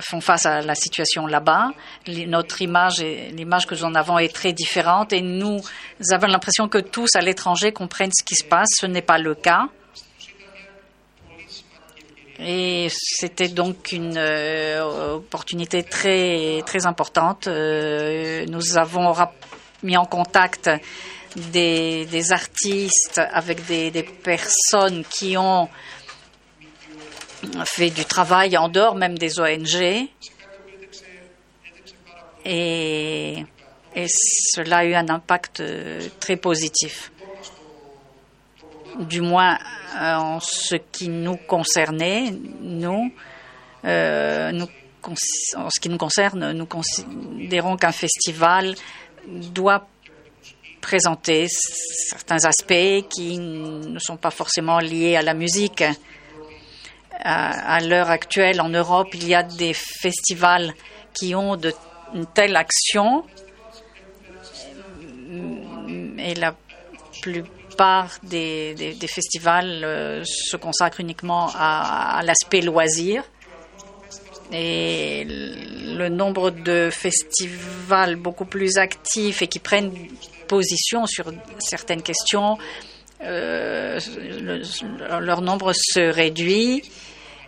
font 0.01 0.21
face 0.21 0.45
à 0.45 0.61
la 0.61 0.75
situation 0.75 1.27
là-bas. 1.27 1.71
Notre 2.07 2.61
image, 2.61 2.99
l'image 2.99 3.65
que 3.65 3.75
nous 3.75 3.83
en 3.83 3.95
avons 3.95 4.17
est 4.17 4.33
très 4.33 4.53
différente 4.53 5.13
et 5.13 5.21
nous 5.21 5.61
avons 6.11 6.27
l'impression 6.27 6.67
que 6.67 6.79
tous 6.79 7.15
à 7.15 7.21
l'étranger 7.21 7.71
comprennent 7.71 8.11
ce 8.17 8.23
qui 8.23 8.35
se 8.35 8.43
passe. 8.43 8.69
Ce 8.71 8.85
n'est 8.85 9.01
pas 9.01 9.17
le 9.17 9.35
cas. 9.35 9.67
Et 12.41 12.87
c'était 12.89 13.49
donc 13.49 13.91
une 13.91 14.17
euh, 14.17 15.15
opportunité 15.15 15.83
très, 15.83 16.61
très 16.65 16.85
importante. 16.85 17.47
Euh, 17.47 18.45
nous 18.47 18.77
avons 18.77 19.13
mis 19.83 19.97
en 19.97 20.05
contact 20.05 20.69
des, 21.35 22.05
des 22.05 22.31
artistes 22.31 23.21
avec 23.33 23.65
des, 23.65 23.91
des, 23.91 24.03
personnes 24.03 25.03
qui 25.09 25.35
ont 25.37 25.67
fait 27.65 27.89
du 27.89 28.05
travail 28.05 28.57
en 28.57 28.69
dehors 28.69 28.95
même 28.95 29.17
des 29.17 29.39
ONG. 29.39 30.07
Et, 32.45 33.45
cela 33.95 34.77
a 34.77 34.85
eu 34.85 34.93
un 34.93 35.09
impact 35.09 35.61
très 36.19 36.37
positif 36.37 37.11
du 38.99 39.21
moins 39.21 39.57
euh, 39.97 40.15
en 40.15 40.39
ce 40.39 40.75
qui 40.75 41.09
nous 41.09 41.37
concernait, 41.37 42.33
nous, 42.61 43.11
euh, 43.85 44.51
nous, 44.51 44.67
en 45.55 45.69
ce 45.69 45.79
qui 45.79 45.89
nous 45.89 45.97
concerne, 45.97 46.51
nous 46.51 46.65
considérons 46.65 47.77
qu'un 47.77 47.91
festival 47.91 48.75
doit 49.27 49.87
présenter 50.81 51.47
certains 51.49 52.45
aspects 52.45 53.07
qui 53.09 53.37
ne 53.37 53.99
sont 53.99 54.17
pas 54.17 54.31
forcément 54.31 54.79
liés 54.79 55.15
à 55.15 55.21
la 55.21 55.33
musique. 55.33 55.83
À, 57.21 57.81
l'heure 57.81 58.09
actuelle, 58.09 58.61
en 58.61 58.69
Europe, 58.69 59.09
il 59.13 59.27
y 59.27 59.35
a 59.35 59.43
des 59.43 59.73
festivals 59.73 60.73
qui 61.13 61.35
ont 61.35 61.57
de, 61.57 61.73
une 62.13 62.25
telle 62.27 62.55
action 62.55 63.25
et 66.17 66.35
la 66.35 66.55
plupart 67.21 68.17
des, 68.23 68.95
festivals 69.07 69.83
euh, 69.83 70.23
se 70.25 70.57
consacrent 70.57 70.99
uniquement 70.99 71.49
à, 71.55 72.21
l'aspect 72.23 72.61
loisir. 72.61 73.23
Et 74.51 75.25
le 75.25 76.09
nombre 76.09 76.49
de 76.49 76.89
festivals 76.91 78.15
beaucoup 78.15 78.45
plus 78.45 78.77
actifs 78.77 79.41
et 79.43 79.47
qui 79.47 79.59
prennent 79.59 79.93
position 80.47 81.05
sur 81.05 81.31
certaines 81.59 82.01
questions, 82.01 82.57
euh, 83.21 83.99
le, 84.41 84.61
leur 85.19 85.41
nombre 85.41 85.73
se 85.73 85.99
réduit. 85.99 86.81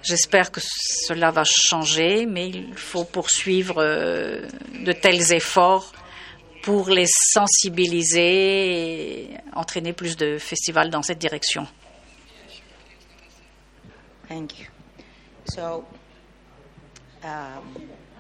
J'espère 0.04 0.52
que 0.52 0.60
cela 0.62 1.32
va 1.32 1.43
changer, 1.45 2.26
mais 2.26 2.49
il 2.49 2.76
faut 2.76 3.04
poursuivre 3.04 3.76
euh, 3.78 4.47
de 4.84 4.91
tels 4.91 5.32
efforts 5.34 5.93
pour 6.64 6.89
les 6.89 7.08
sensibiliser 7.08 8.22
et 9.24 9.38
entraîner 9.54 9.93
plus 9.93 10.18
de 10.18 10.38
festivals 10.38 10.89
dans 10.89 11.02
cette 11.02 11.20
direction. 11.20 11.68
Thank 14.28 14.60
you. 14.60 14.68
Um, 17.24 17.62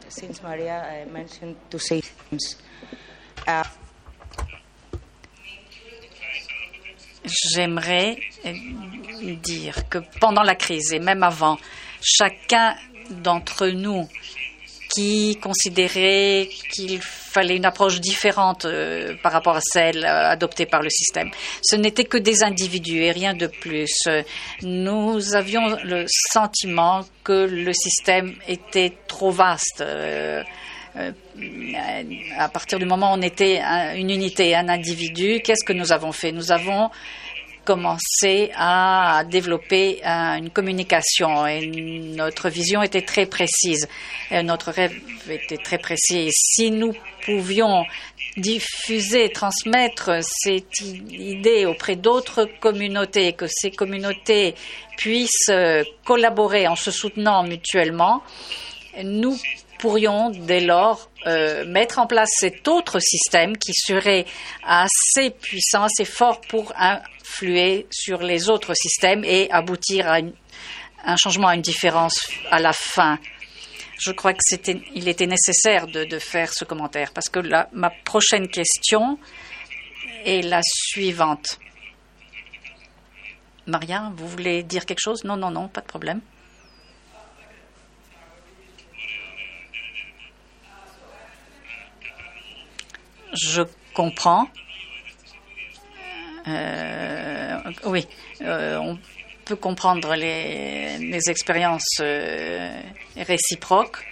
since 0.09 0.43
Maria 0.43 1.07
mentioned 1.11 1.55
things, 1.71 2.57
uh, 3.47 3.63
J'aimerais 7.25 8.17
dire 9.43 9.87
que 9.89 9.99
pendant 10.19 10.43
la 10.43 10.55
crise 10.55 10.91
et 10.93 10.99
même 10.99 11.23
avant, 11.23 11.57
chacun 12.01 12.75
d'entre 13.09 13.67
nous 13.67 14.07
qui 14.93 15.37
considérait 15.41 16.49
qu'il 16.73 16.99
fallait 17.01 17.55
une 17.55 17.65
approche 17.65 18.01
différente 18.01 18.65
euh, 18.65 19.15
par 19.23 19.31
rapport 19.31 19.55
à 19.55 19.61
celle 19.61 20.03
euh, 20.03 20.29
adoptée 20.29 20.65
par 20.65 20.81
le 20.81 20.89
système. 20.89 21.31
Ce 21.61 21.77
n'étaient 21.77 22.03
que 22.03 22.17
des 22.17 22.43
individus 22.43 23.01
et 23.01 23.11
rien 23.11 23.33
de 23.33 23.47
plus. 23.47 24.03
Nous 24.63 25.33
avions 25.33 25.77
le 25.83 26.05
sentiment 26.07 27.05
que 27.23 27.47
le 27.49 27.71
système 27.73 28.35
était 28.49 28.93
trop 29.07 29.31
vaste. 29.31 29.81
Euh, 29.81 30.41
euh 30.41 30.43
à 30.95 32.49
partir 32.49 32.79
du 32.79 32.85
moment 32.85 33.13
où 33.13 33.17
on 33.17 33.21
était 33.21 33.59
un, 33.63 33.95
une 33.95 34.09
unité, 34.09 34.55
un 34.55 34.69
individu, 34.69 35.41
qu'est-ce 35.43 35.63
que 35.63 35.73
nous 35.73 35.91
avons 35.91 36.11
fait? 36.11 36.31
Nous 36.31 36.51
avons 36.51 36.89
commencé 37.63 38.51
à 38.55 39.23
développer 39.29 40.01
une 40.03 40.49
communication 40.49 41.45
et 41.45 41.67
notre 41.67 42.49
vision 42.49 42.81
était 42.81 43.03
très 43.03 43.25
précise. 43.25 43.87
Et 44.31 44.41
notre 44.43 44.71
rêve 44.71 44.93
était 45.29 45.57
très 45.57 45.77
précis. 45.77 46.29
Si 46.31 46.71
nous 46.71 46.93
pouvions 47.23 47.85
diffuser, 48.37 49.29
transmettre 49.29 50.19
cette 50.23 50.79
idée 51.11 51.65
auprès 51.65 51.95
d'autres 51.95 52.45
communautés, 52.59 53.33
que 53.33 53.45
ces 53.47 53.71
communautés 53.71 54.55
puissent 54.97 55.49
euh, 55.49 55.83
collaborer 56.05 56.67
en 56.67 56.77
se 56.77 56.91
soutenant 56.91 57.43
mutuellement, 57.43 58.21
nous 59.03 59.37
pourrions 59.81 60.29
dès 60.29 60.61
lors 60.61 61.09
euh, 61.25 61.65
mettre 61.65 61.99
en 61.99 62.07
place 62.07 62.29
cet 62.31 62.67
autre 62.67 62.99
système 62.99 63.57
qui 63.57 63.73
serait 63.73 64.25
assez 64.63 65.31
puissant, 65.31 65.83
assez 65.83 66.05
fort 66.05 66.39
pour 66.41 66.71
influer 66.77 67.87
sur 67.89 68.21
les 68.21 68.49
autres 68.49 68.73
systèmes 68.75 69.23
et 69.25 69.49
aboutir 69.51 70.07
à 70.07 70.19
un 71.03 71.15
changement, 71.17 71.47
à 71.47 71.55
une 71.55 71.61
différence 71.61 72.13
à 72.51 72.59
la 72.59 72.73
fin. 72.73 73.17
Je 73.99 74.11
crois 74.11 74.33
qu'il 74.33 75.07
était 75.07 75.27
nécessaire 75.27 75.87
de, 75.87 76.05
de, 76.05 76.19
faire 76.19 76.53
ce 76.53 76.63
commentaire 76.63 77.11
parce 77.11 77.29
que 77.29 77.39
la, 77.39 77.67
ma 77.73 77.89
prochaine 77.89 78.47
question 78.47 79.17
est 80.25 80.43
la 80.43 80.61
suivante. 80.63 81.59
Maria, 83.67 84.11
vous 84.15 84.27
voulez 84.27 84.63
dire 84.63 84.85
quelque 84.85 85.01
chose? 85.01 85.23
Non, 85.23 85.37
non, 85.37 85.51
non, 85.51 85.67
pas 85.67 85.81
de 85.81 85.87
problème. 85.87 86.21
Je 93.33 93.63
comprends. 93.93 94.47
Euh, 96.47 97.57
oui, 97.85 98.07
euh, 98.41 98.77
on 98.77 98.97
peut 99.45 99.55
comprendre 99.55 100.15
les, 100.15 101.19
expériences 101.29 101.99
euh, 102.01 102.81
réciproques. 103.15 104.05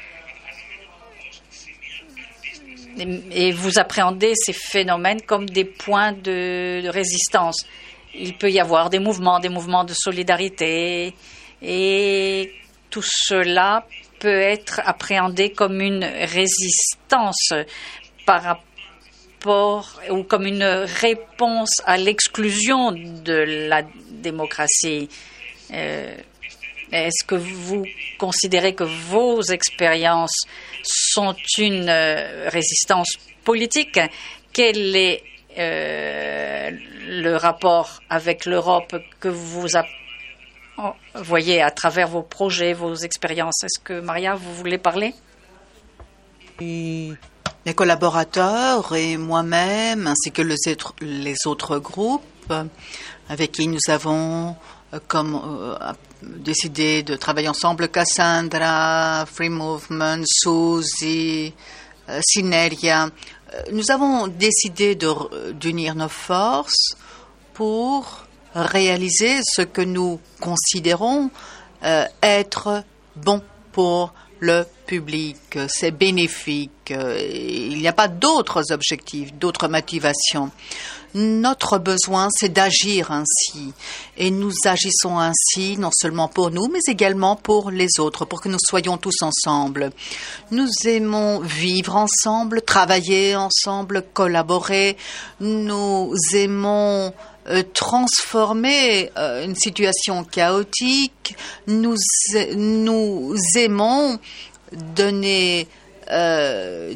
Et, 2.97 3.51
vous 3.51 3.79
appréhendez 3.79 4.33
ces 4.35 4.53
phénomènes 4.53 5.21
comme 5.21 5.49
des 5.49 5.65
points 5.65 6.11
de, 6.11 6.87
résistance. 6.89 7.65
Il 8.13 8.37
peut 8.37 8.51
y 8.51 8.59
avoir 8.59 8.89
des 8.89 8.99
mouvements, 8.99 9.39
des 9.39 9.49
mouvements 9.49 9.83
de 9.83 9.93
solidarité, 9.93 11.13
et 11.61 12.53
tout 12.89 13.03
cela 13.03 13.85
peut 14.19 14.41
être 14.41 14.81
appréhendé 14.83 15.51
comme 15.51 15.79
une 15.79 16.03
résistance 16.03 17.53
par 18.25 18.43
rapport 18.43 18.68
ou 19.45 20.23
comme 20.23 20.45
une 20.45 20.63
réponse 20.63 21.81
à 21.85 21.97
l'exclusion 21.97 22.91
de 22.91 23.67
la 23.69 23.83
démocratie. 24.11 25.09
Euh, 25.73 26.15
Est-ce 26.91 27.23
que 27.25 27.35
vous 27.35 27.85
considérez 28.17 28.73
que 28.73 28.83
vos 28.83 29.41
expériences 29.41 30.41
sont 30.83 31.35
une 31.57 31.87
euh, 31.87 32.49
résistance 32.49 33.17
politique? 33.43 33.99
Quel 34.51 34.95
est 34.95 35.23
euh, 35.57 36.71
le 37.07 37.35
rapport 37.35 38.01
avec 38.09 38.45
l'Europe 38.45 38.95
que 39.19 39.29
vous 39.29 39.67
voyez 41.15 41.61
à 41.61 41.71
travers 41.71 42.07
vos 42.07 42.23
projets, 42.23 42.73
vos 42.73 42.95
expériences? 42.95 43.63
Est-ce 43.63 43.79
que 43.79 43.99
Maria, 43.99 44.35
vous 44.35 44.53
voulez 44.55 44.77
parler? 44.79 45.13
Les 47.69 47.75
collaborateurs 47.75 48.95
et 48.95 49.15
moi-même, 49.15 50.07
ainsi 50.07 50.31
que 50.31 50.41
les 50.41 51.35
autres, 51.45 51.77
groupes 51.77 52.51
avec 53.29 53.51
qui 53.51 53.67
nous 53.67 53.77
avons 53.89 54.55
euh, 54.91 54.99
euh, 55.13 55.93
décidé 56.23 57.03
de 57.03 57.15
travailler 57.15 57.47
ensemble, 57.47 57.89
Cassandra, 57.89 59.23
Free 59.31 59.49
Movement, 59.49 60.23
Suzy, 60.25 61.53
euh, 62.09 62.19
Syneria, 62.23 63.07
nous 63.71 63.91
avons 63.91 64.25
décidé 64.25 64.97
d'unir 65.53 65.93
nos 65.93 66.09
forces 66.09 66.95
pour 67.53 68.25
réaliser 68.55 69.41
ce 69.43 69.61
que 69.61 69.81
nous 69.81 70.19
considérons 70.39 71.29
être 72.23 72.83
bon 73.15 73.43
pour 73.71 74.15
le 74.39 74.65
public. 74.85 75.57
C'est 75.67 75.91
bénéfique. 75.91 76.91
Il 76.91 77.77
n'y 77.77 77.87
a 77.87 77.93
pas 77.93 78.07
d'autres 78.07 78.71
objectifs, 78.71 79.33
d'autres 79.33 79.67
motivations. 79.67 80.51
Notre 81.15 81.79
besoin, 81.79 82.27
c'est 82.31 82.53
d'agir 82.53 83.11
ainsi. 83.11 83.73
Et 84.15 84.29
nous 84.29 84.53
agissons 84.65 85.17
ainsi 85.17 85.75
non 85.77 85.89
seulement 85.91 86.27
pour 86.27 86.51
nous, 86.51 86.67
mais 86.71 86.79
également 86.87 87.35
pour 87.35 87.71
les 87.71 87.99
autres, 87.99 88.25
pour 88.25 88.41
que 88.41 88.49
nous 88.49 88.59
soyons 88.59 88.97
tous 88.97 89.23
ensemble. 89.23 89.91
Nous 90.51 90.69
aimons 90.85 91.39
vivre 91.39 91.95
ensemble, 91.95 92.61
travailler 92.61 93.35
ensemble, 93.35 94.03
collaborer. 94.13 94.97
Nous 95.39 96.13
aimons 96.33 97.11
transformer 97.73 99.11
euh, 99.17 99.45
une 99.45 99.55
situation 99.55 100.23
chaotique. 100.23 101.35
Nous, 101.67 101.95
nous 102.55 103.35
aimons 103.55 104.19
donner 104.71 105.67
euh, 106.11 106.93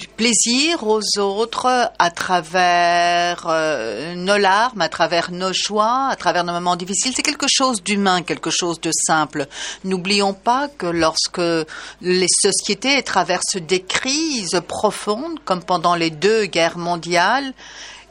du 0.00 0.08
plaisir 0.08 0.86
aux 0.86 1.18
autres 1.18 1.92
à 1.98 2.10
travers 2.10 3.46
euh, 3.46 4.14
nos 4.14 4.38
larmes, 4.38 4.80
à 4.80 4.88
travers 4.88 5.30
nos 5.30 5.52
choix, 5.52 6.08
à 6.10 6.16
travers 6.16 6.42
nos 6.42 6.54
moments 6.54 6.76
difficiles. 6.76 7.12
C'est 7.14 7.22
quelque 7.22 7.48
chose 7.50 7.82
d'humain, 7.82 8.22
quelque 8.22 8.50
chose 8.50 8.80
de 8.80 8.90
simple. 8.92 9.46
N'oublions 9.84 10.32
pas 10.32 10.68
que 10.68 10.86
lorsque 10.86 11.42
les 12.00 12.28
sociétés 12.28 13.02
traversent 13.02 13.56
des 13.60 13.82
crises 13.82 14.62
profondes, 14.66 15.38
comme 15.44 15.62
pendant 15.62 15.94
les 15.94 16.10
deux 16.10 16.46
guerres 16.46 16.78
mondiales, 16.78 17.52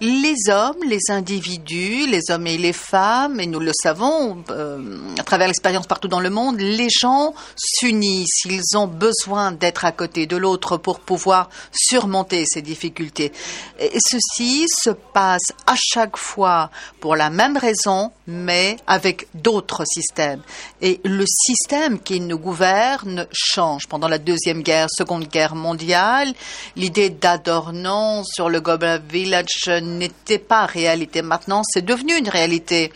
les 0.01 0.49
hommes, 0.49 0.77
les 0.87 1.09
individus, 1.09 2.07
les 2.07 2.31
hommes 2.31 2.47
et 2.47 2.57
les 2.57 2.73
femmes, 2.73 3.39
et 3.39 3.47
nous 3.47 3.59
le 3.59 3.71
savons 3.73 4.43
euh, 4.49 4.97
à 5.17 5.23
travers 5.23 5.47
l'expérience 5.47 5.87
partout 5.87 6.07
dans 6.07 6.19
le 6.19 6.29
monde, 6.29 6.59
les 6.59 6.87
gens 6.89 7.33
s'unissent, 7.55 8.45
ils 8.45 8.77
ont 8.77 8.87
besoin 8.87 9.51
d'être 9.51 9.85
à 9.85 9.91
côté 9.91 10.25
de 10.25 10.37
l'autre 10.37 10.77
pour 10.77 10.99
pouvoir 10.99 11.49
surmonter 11.71 12.45
ces 12.45 12.61
difficultés. 12.61 13.31
Et 13.79 13.99
ceci 13.99 14.65
se 14.67 14.91
passe 14.91 15.51
à 15.67 15.75
chaque 15.75 16.17
fois 16.17 16.69
pour 16.99 17.15
la 17.15 17.29
même 17.29 17.57
raison, 17.57 18.11
mais 18.29 18.77
avec 18.87 19.27
d'autres 19.33 19.83
systèmes. 19.85 20.41
Et 20.81 21.01
le 21.03 21.25
système 21.27 21.99
qui 21.99 22.19
nous 22.19 22.37
gouverne 22.37 23.27
change. 23.33 23.87
Pendant 23.87 24.07
la 24.07 24.19
Deuxième 24.19 24.61
Guerre, 24.61 24.87
Seconde 24.89 25.27
Guerre 25.27 25.55
mondiale, 25.55 26.33
l'idée 26.75 27.09
d'Adorno 27.09 28.23
sur 28.23 28.49
le 28.49 28.61
Global 28.61 29.01
Village 29.09 29.69
n'était 29.81 30.37
pas 30.39 30.65
réalité. 30.65 31.21
Maintenant, 31.21 31.63
c'est 31.65 31.83
devenu 31.83 32.15
une 32.17 32.29
réalité. 32.29 32.93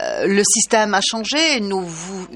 Euh, 0.00 0.26
le 0.26 0.42
système 0.44 0.94
a 0.94 1.00
changé. 1.02 1.60
Nous, 1.60 1.86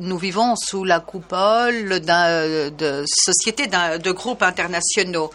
nous 0.00 0.18
vivons 0.18 0.54
sous 0.56 0.84
la 0.84 1.00
coupole 1.00 2.00
d'un- 2.00 2.70
de 2.70 3.04
sociétés, 3.06 3.66
de 3.66 4.10
groupes 4.12 4.42
internationaux. 4.42 5.30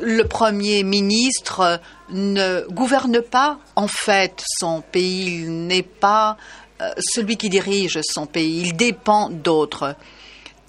Le 0.00 0.22
Premier 0.24 0.82
ministre 0.82 1.80
ne 2.10 2.66
gouverne 2.70 3.20
pas 3.20 3.58
en 3.76 3.88
fait 3.88 4.42
son 4.58 4.80
pays. 4.80 5.42
Il 5.42 5.66
n'est 5.66 5.82
pas 5.82 6.36
euh, 6.80 6.90
celui 6.98 7.36
qui 7.36 7.48
dirige 7.50 8.00
son 8.02 8.26
pays. 8.26 8.62
Il 8.62 8.76
dépend 8.76 9.28
d'autres. 9.28 9.94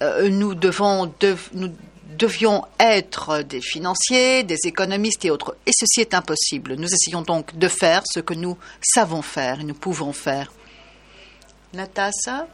Euh, 0.02 0.28
nous 0.28 0.54
devons 0.54 1.12
dev- 1.20 1.48
nous 1.54 1.72
devions 2.18 2.64
être 2.78 3.42
des 3.42 3.60
financiers, 3.60 4.44
des 4.44 4.58
économistes 4.64 5.24
et 5.24 5.30
autres. 5.30 5.56
Et 5.66 5.72
ceci 5.76 6.00
est 6.02 6.14
impossible. 6.14 6.74
Nous 6.74 6.92
essayons 6.92 7.22
donc 7.22 7.56
de 7.58 7.68
faire 7.68 8.02
ce 8.12 8.20
que 8.20 8.34
nous 8.34 8.56
savons 8.82 9.22
faire 9.22 9.60
et 9.60 9.64
nous 9.64 9.74
pouvons 9.74 10.12
faire. 10.12 10.52
Natasa 11.72 12.46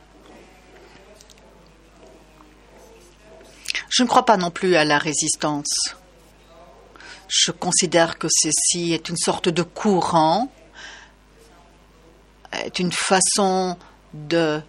Je 3.91 4.03
ne 4.05 4.09
crois 4.09 4.25
pas 4.25 4.37
non 4.37 4.51
plus 4.51 4.77
à 4.77 4.85
la 4.85 4.99
résistance. 4.99 5.97
Je 7.31 7.53
considère 7.53 8.18
que 8.18 8.26
ceci 8.28 8.93
est 8.93 9.09
une 9.09 9.16
sorte 9.16 9.49
de 9.49 9.62
courant, 9.62 10.51
est 12.53 12.81
une 12.81 12.91
façon 12.91 13.76
de 14.12 14.37
euh, 14.37 14.61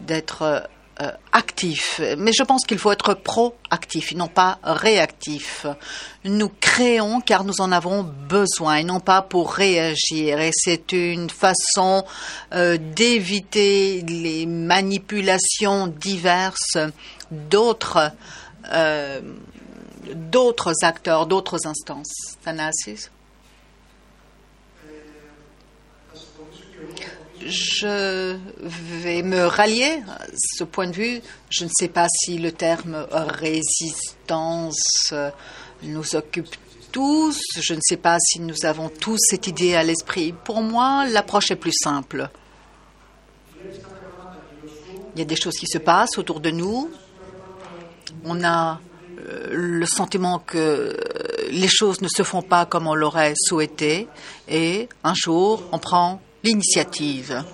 d'être 0.00 0.68
euh, 1.00 1.10
actif. 1.32 2.02
Mais 2.18 2.32
je 2.34 2.42
pense 2.42 2.66
qu'il 2.66 2.78
faut 2.78 2.92
être 2.92 3.14
proactif 3.14 4.14
non 4.14 4.28
pas 4.28 4.58
réactif. 4.62 5.64
Nous 6.24 6.50
créons 6.60 7.22
car 7.22 7.44
nous 7.44 7.62
en 7.62 7.72
avons 7.72 8.02
besoin 8.02 8.76
et 8.76 8.84
non 8.84 9.00
pas 9.00 9.22
pour 9.22 9.54
réagir. 9.54 10.38
Et 10.38 10.50
c'est 10.52 10.92
une 10.92 11.30
façon 11.30 12.04
euh, 12.52 12.76
d'éviter 12.76 14.02
les 14.02 14.44
manipulations 14.44 15.86
diverses 15.86 16.76
d'autres 17.30 18.12
euh, 18.72 19.20
d'autres 20.14 20.72
acteurs, 20.82 21.26
d'autres 21.26 21.66
instances. 21.66 22.36
Je 27.44 28.36
vais 28.60 29.22
me 29.22 29.46
rallier 29.46 30.02
à 30.08 30.26
ce 30.36 30.64
point 30.64 30.86
de 30.86 30.92
vue. 30.92 31.20
Je 31.50 31.64
ne 31.64 31.70
sais 31.72 31.88
pas 31.88 32.06
si 32.08 32.38
le 32.38 32.52
terme 32.52 33.06
résistance 33.10 35.08
euh, 35.12 35.30
nous 35.82 36.14
occupe 36.14 36.54
tous. 36.92 37.40
Je 37.60 37.74
ne 37.74 37.80
sais 37.82 37.96
pas 37.96 38.18
si 38.20 38.40
nous 38.40 38.64
avons 38.64 38.88
tous 38.88 39.18
cette 39.18 39.48
idée 39.48 39.74
à 39.74 39.82
l'esprit. 39.82 40.32
Pour 40.32 40.62
moi, 40.62 41.06
l'approche 41.06 41.50
est 41.50 41.56
plus 41.56 41.72
simple. 41.72 42.28
Il 45.14 45.18
y 45.18 45.22
a 45.22 45.26
des 45.26 45.36
choses 45.36 45.56
qui 45.56 45.66
se 45.66 45.78
passent 45.78 46.18
autour 46.18 46.40
de 46.40 46.50
nous. 46.50 46.90
On 48.24 48.44
a 48.44 48.80
le 49.50 49.86
sentiment 49.86 50.38
que 50.38 50.96
les 51.50 51.68
choses 51.68 52.00
ne 52.00 52.08
se 52.08 52.22
font 52.22 52.42
pas 52.42 52.66
comme 52.66 52.86
on 52.86 52.94
l'aurait 52.94 53.34
souhaité 53.36 54.08
et 54.48 54.88
un 55.04 55.14
jour 55.14 55.62
on 55.72 55.78
prend 55.78 56.20
l'initiative. 56.44 57.44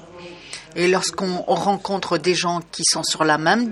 Et 0.77 0.89
lorsqu'on 0.89 1.43
rencontre 1.47 2.19
des 2.19 2.35
gens 2.35 2.61
qui 2.71 2.83
sont 2.85 3.03
sur 3.03 3.25
la 3.25 3.39
même, 3.39 3.69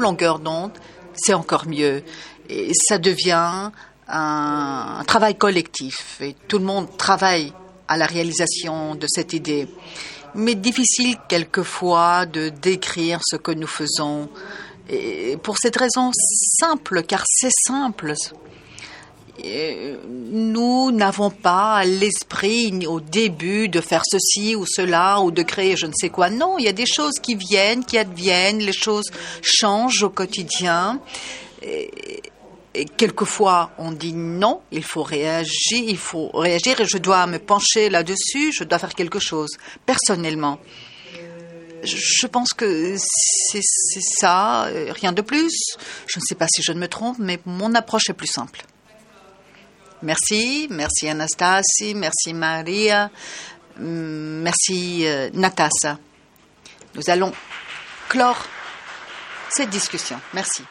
longueur 0.00 0.38
d'onde, 0.38 0.72
c'est 1.14 1.34
encore 1.34 1.66
mieux. 1.66 2.02
Et 2.48 2.72
ça 2.74 2.98
devient 2.98 3.70
un 4.08 5.02
travail 5.06 5.36
collectif. 5.36 6.20
Et 6.20 6.36
tout 6.46 6.58
le 6.58 6.64
monde 6.64 6.96
travaille 6.96 7.52
à 7.88 7.96
la 7.96 8.06
réalisation 8.06 8.94
de 8.94 9.06
cette 9.08 9.32
idée. 9.32 9.66
Mais 10.34 10.54
difficile 10.54 11.16
quelquefois 11.28 12.26
de 12.26 12.48
décrire 12.48 13.20
ce 13.24 13.36
que 13.36 13.52
nous 13.52 13.66
faisons. 13.66 14.28
Et 14.88 15.36
pour 15.42 15.56
cette 15.58 15.76
raison 15.76 16.10
simple, 16.12 17.02
car 17.04 17.24
c'est 17.26 17.52
simple, 17.66 18.14
euh, 19.44 19.96
nous 20.06 20.90
n'avons 20.92 21.30
pas 21.30 21.84
l'esprit 21.84 22.86
au 22.86 23.00
début 23.00 23.68
de 23.68 23.80
faire 23.80 24.02
ceci 24.04 24.54
ou 24.54 24.64
cela 24.66 25.20
ou 25.20 25.30
de 25.30 25.42
créer 25.42 25.76
je 25.76 25.86
ne 25.86 25.92
sais 25.94 26.10
quoi. 26.10 26.30
Non, 26.30 26.58
il 26.58 26.66
y 26.66 26.68
a 26.68 26.72
des 26.72 26.86
choses 26.86 27.14
qui 27.20 27.34
viennent, 27.34 27.84
qui 27.84 27.98
adviennent, 27.98 28.58
les 28.58 28.72
choses 28.72 29.10
changent 29.42 30.02
au 30.02 30.10
quotidien. 30.10 31.00
Et 31.62 32.20
quelquefois, 32.96 33.70
on 33.78 33.92
dit 33.92 34.12
non, 34.12 34.60
il 34.70 34.82
faut 34.82 35.02
réagir, 35.02 35.82
il 35.86 35.96
faut 35.96 36.28
réagir 36.34 36.80
et 36.80 36.86
je 36.86 36.98
dois 36.98 37.26
me 37.26 37.38
pencher 37.38 37.88
là-dessus, 37.88 38.52
je 38.52 38.64
dois 38.64 38.78
faire 38.78 38.94
quelque 38.94 39.20
chose 39.20 39.50
personnellement. 39.86 40.58
Je 41.84 42.26
pense 42.26 42.52
que 42.52 42.96
c'est 42.98 43.60
ça, 44.18 44.66
euh, 44.66 44.92
rien 44.92 45.12
de 45.12 45.22
plus. 45.22 45.76
Je 46.06 46.18
ne 46.18 46.22
sais 46.26 46.34
pas 46.34 46.46
si 46.48 46.62
je 46.62 46.72
ne 46.72 46.78
me 46.78 46.88
trompe, 46.88 47.18
mais 47.18 47.38
mon 47.46 47.74
approche 47.74 48.08
est 48.10 48.14
plus 48.14 48.28
simple. 48.28 48.64
Merci, 50.02 50.66
merci 50.70 51.08
Anastasie, 51.08 51.94
merci 51.94 52.34
Maria, 52.34 53.10
hum, 53.78 54.42
merci 54.42 55.06
euh, 55.06 55.30
Natasa. 55.32 55.98
Nous 56.94 57.08
allons 57.08 57.32
clore 58.08 58.46
cette 59.50 59.70
discussion. 59.70 60.20
Merci. 60.34 60.62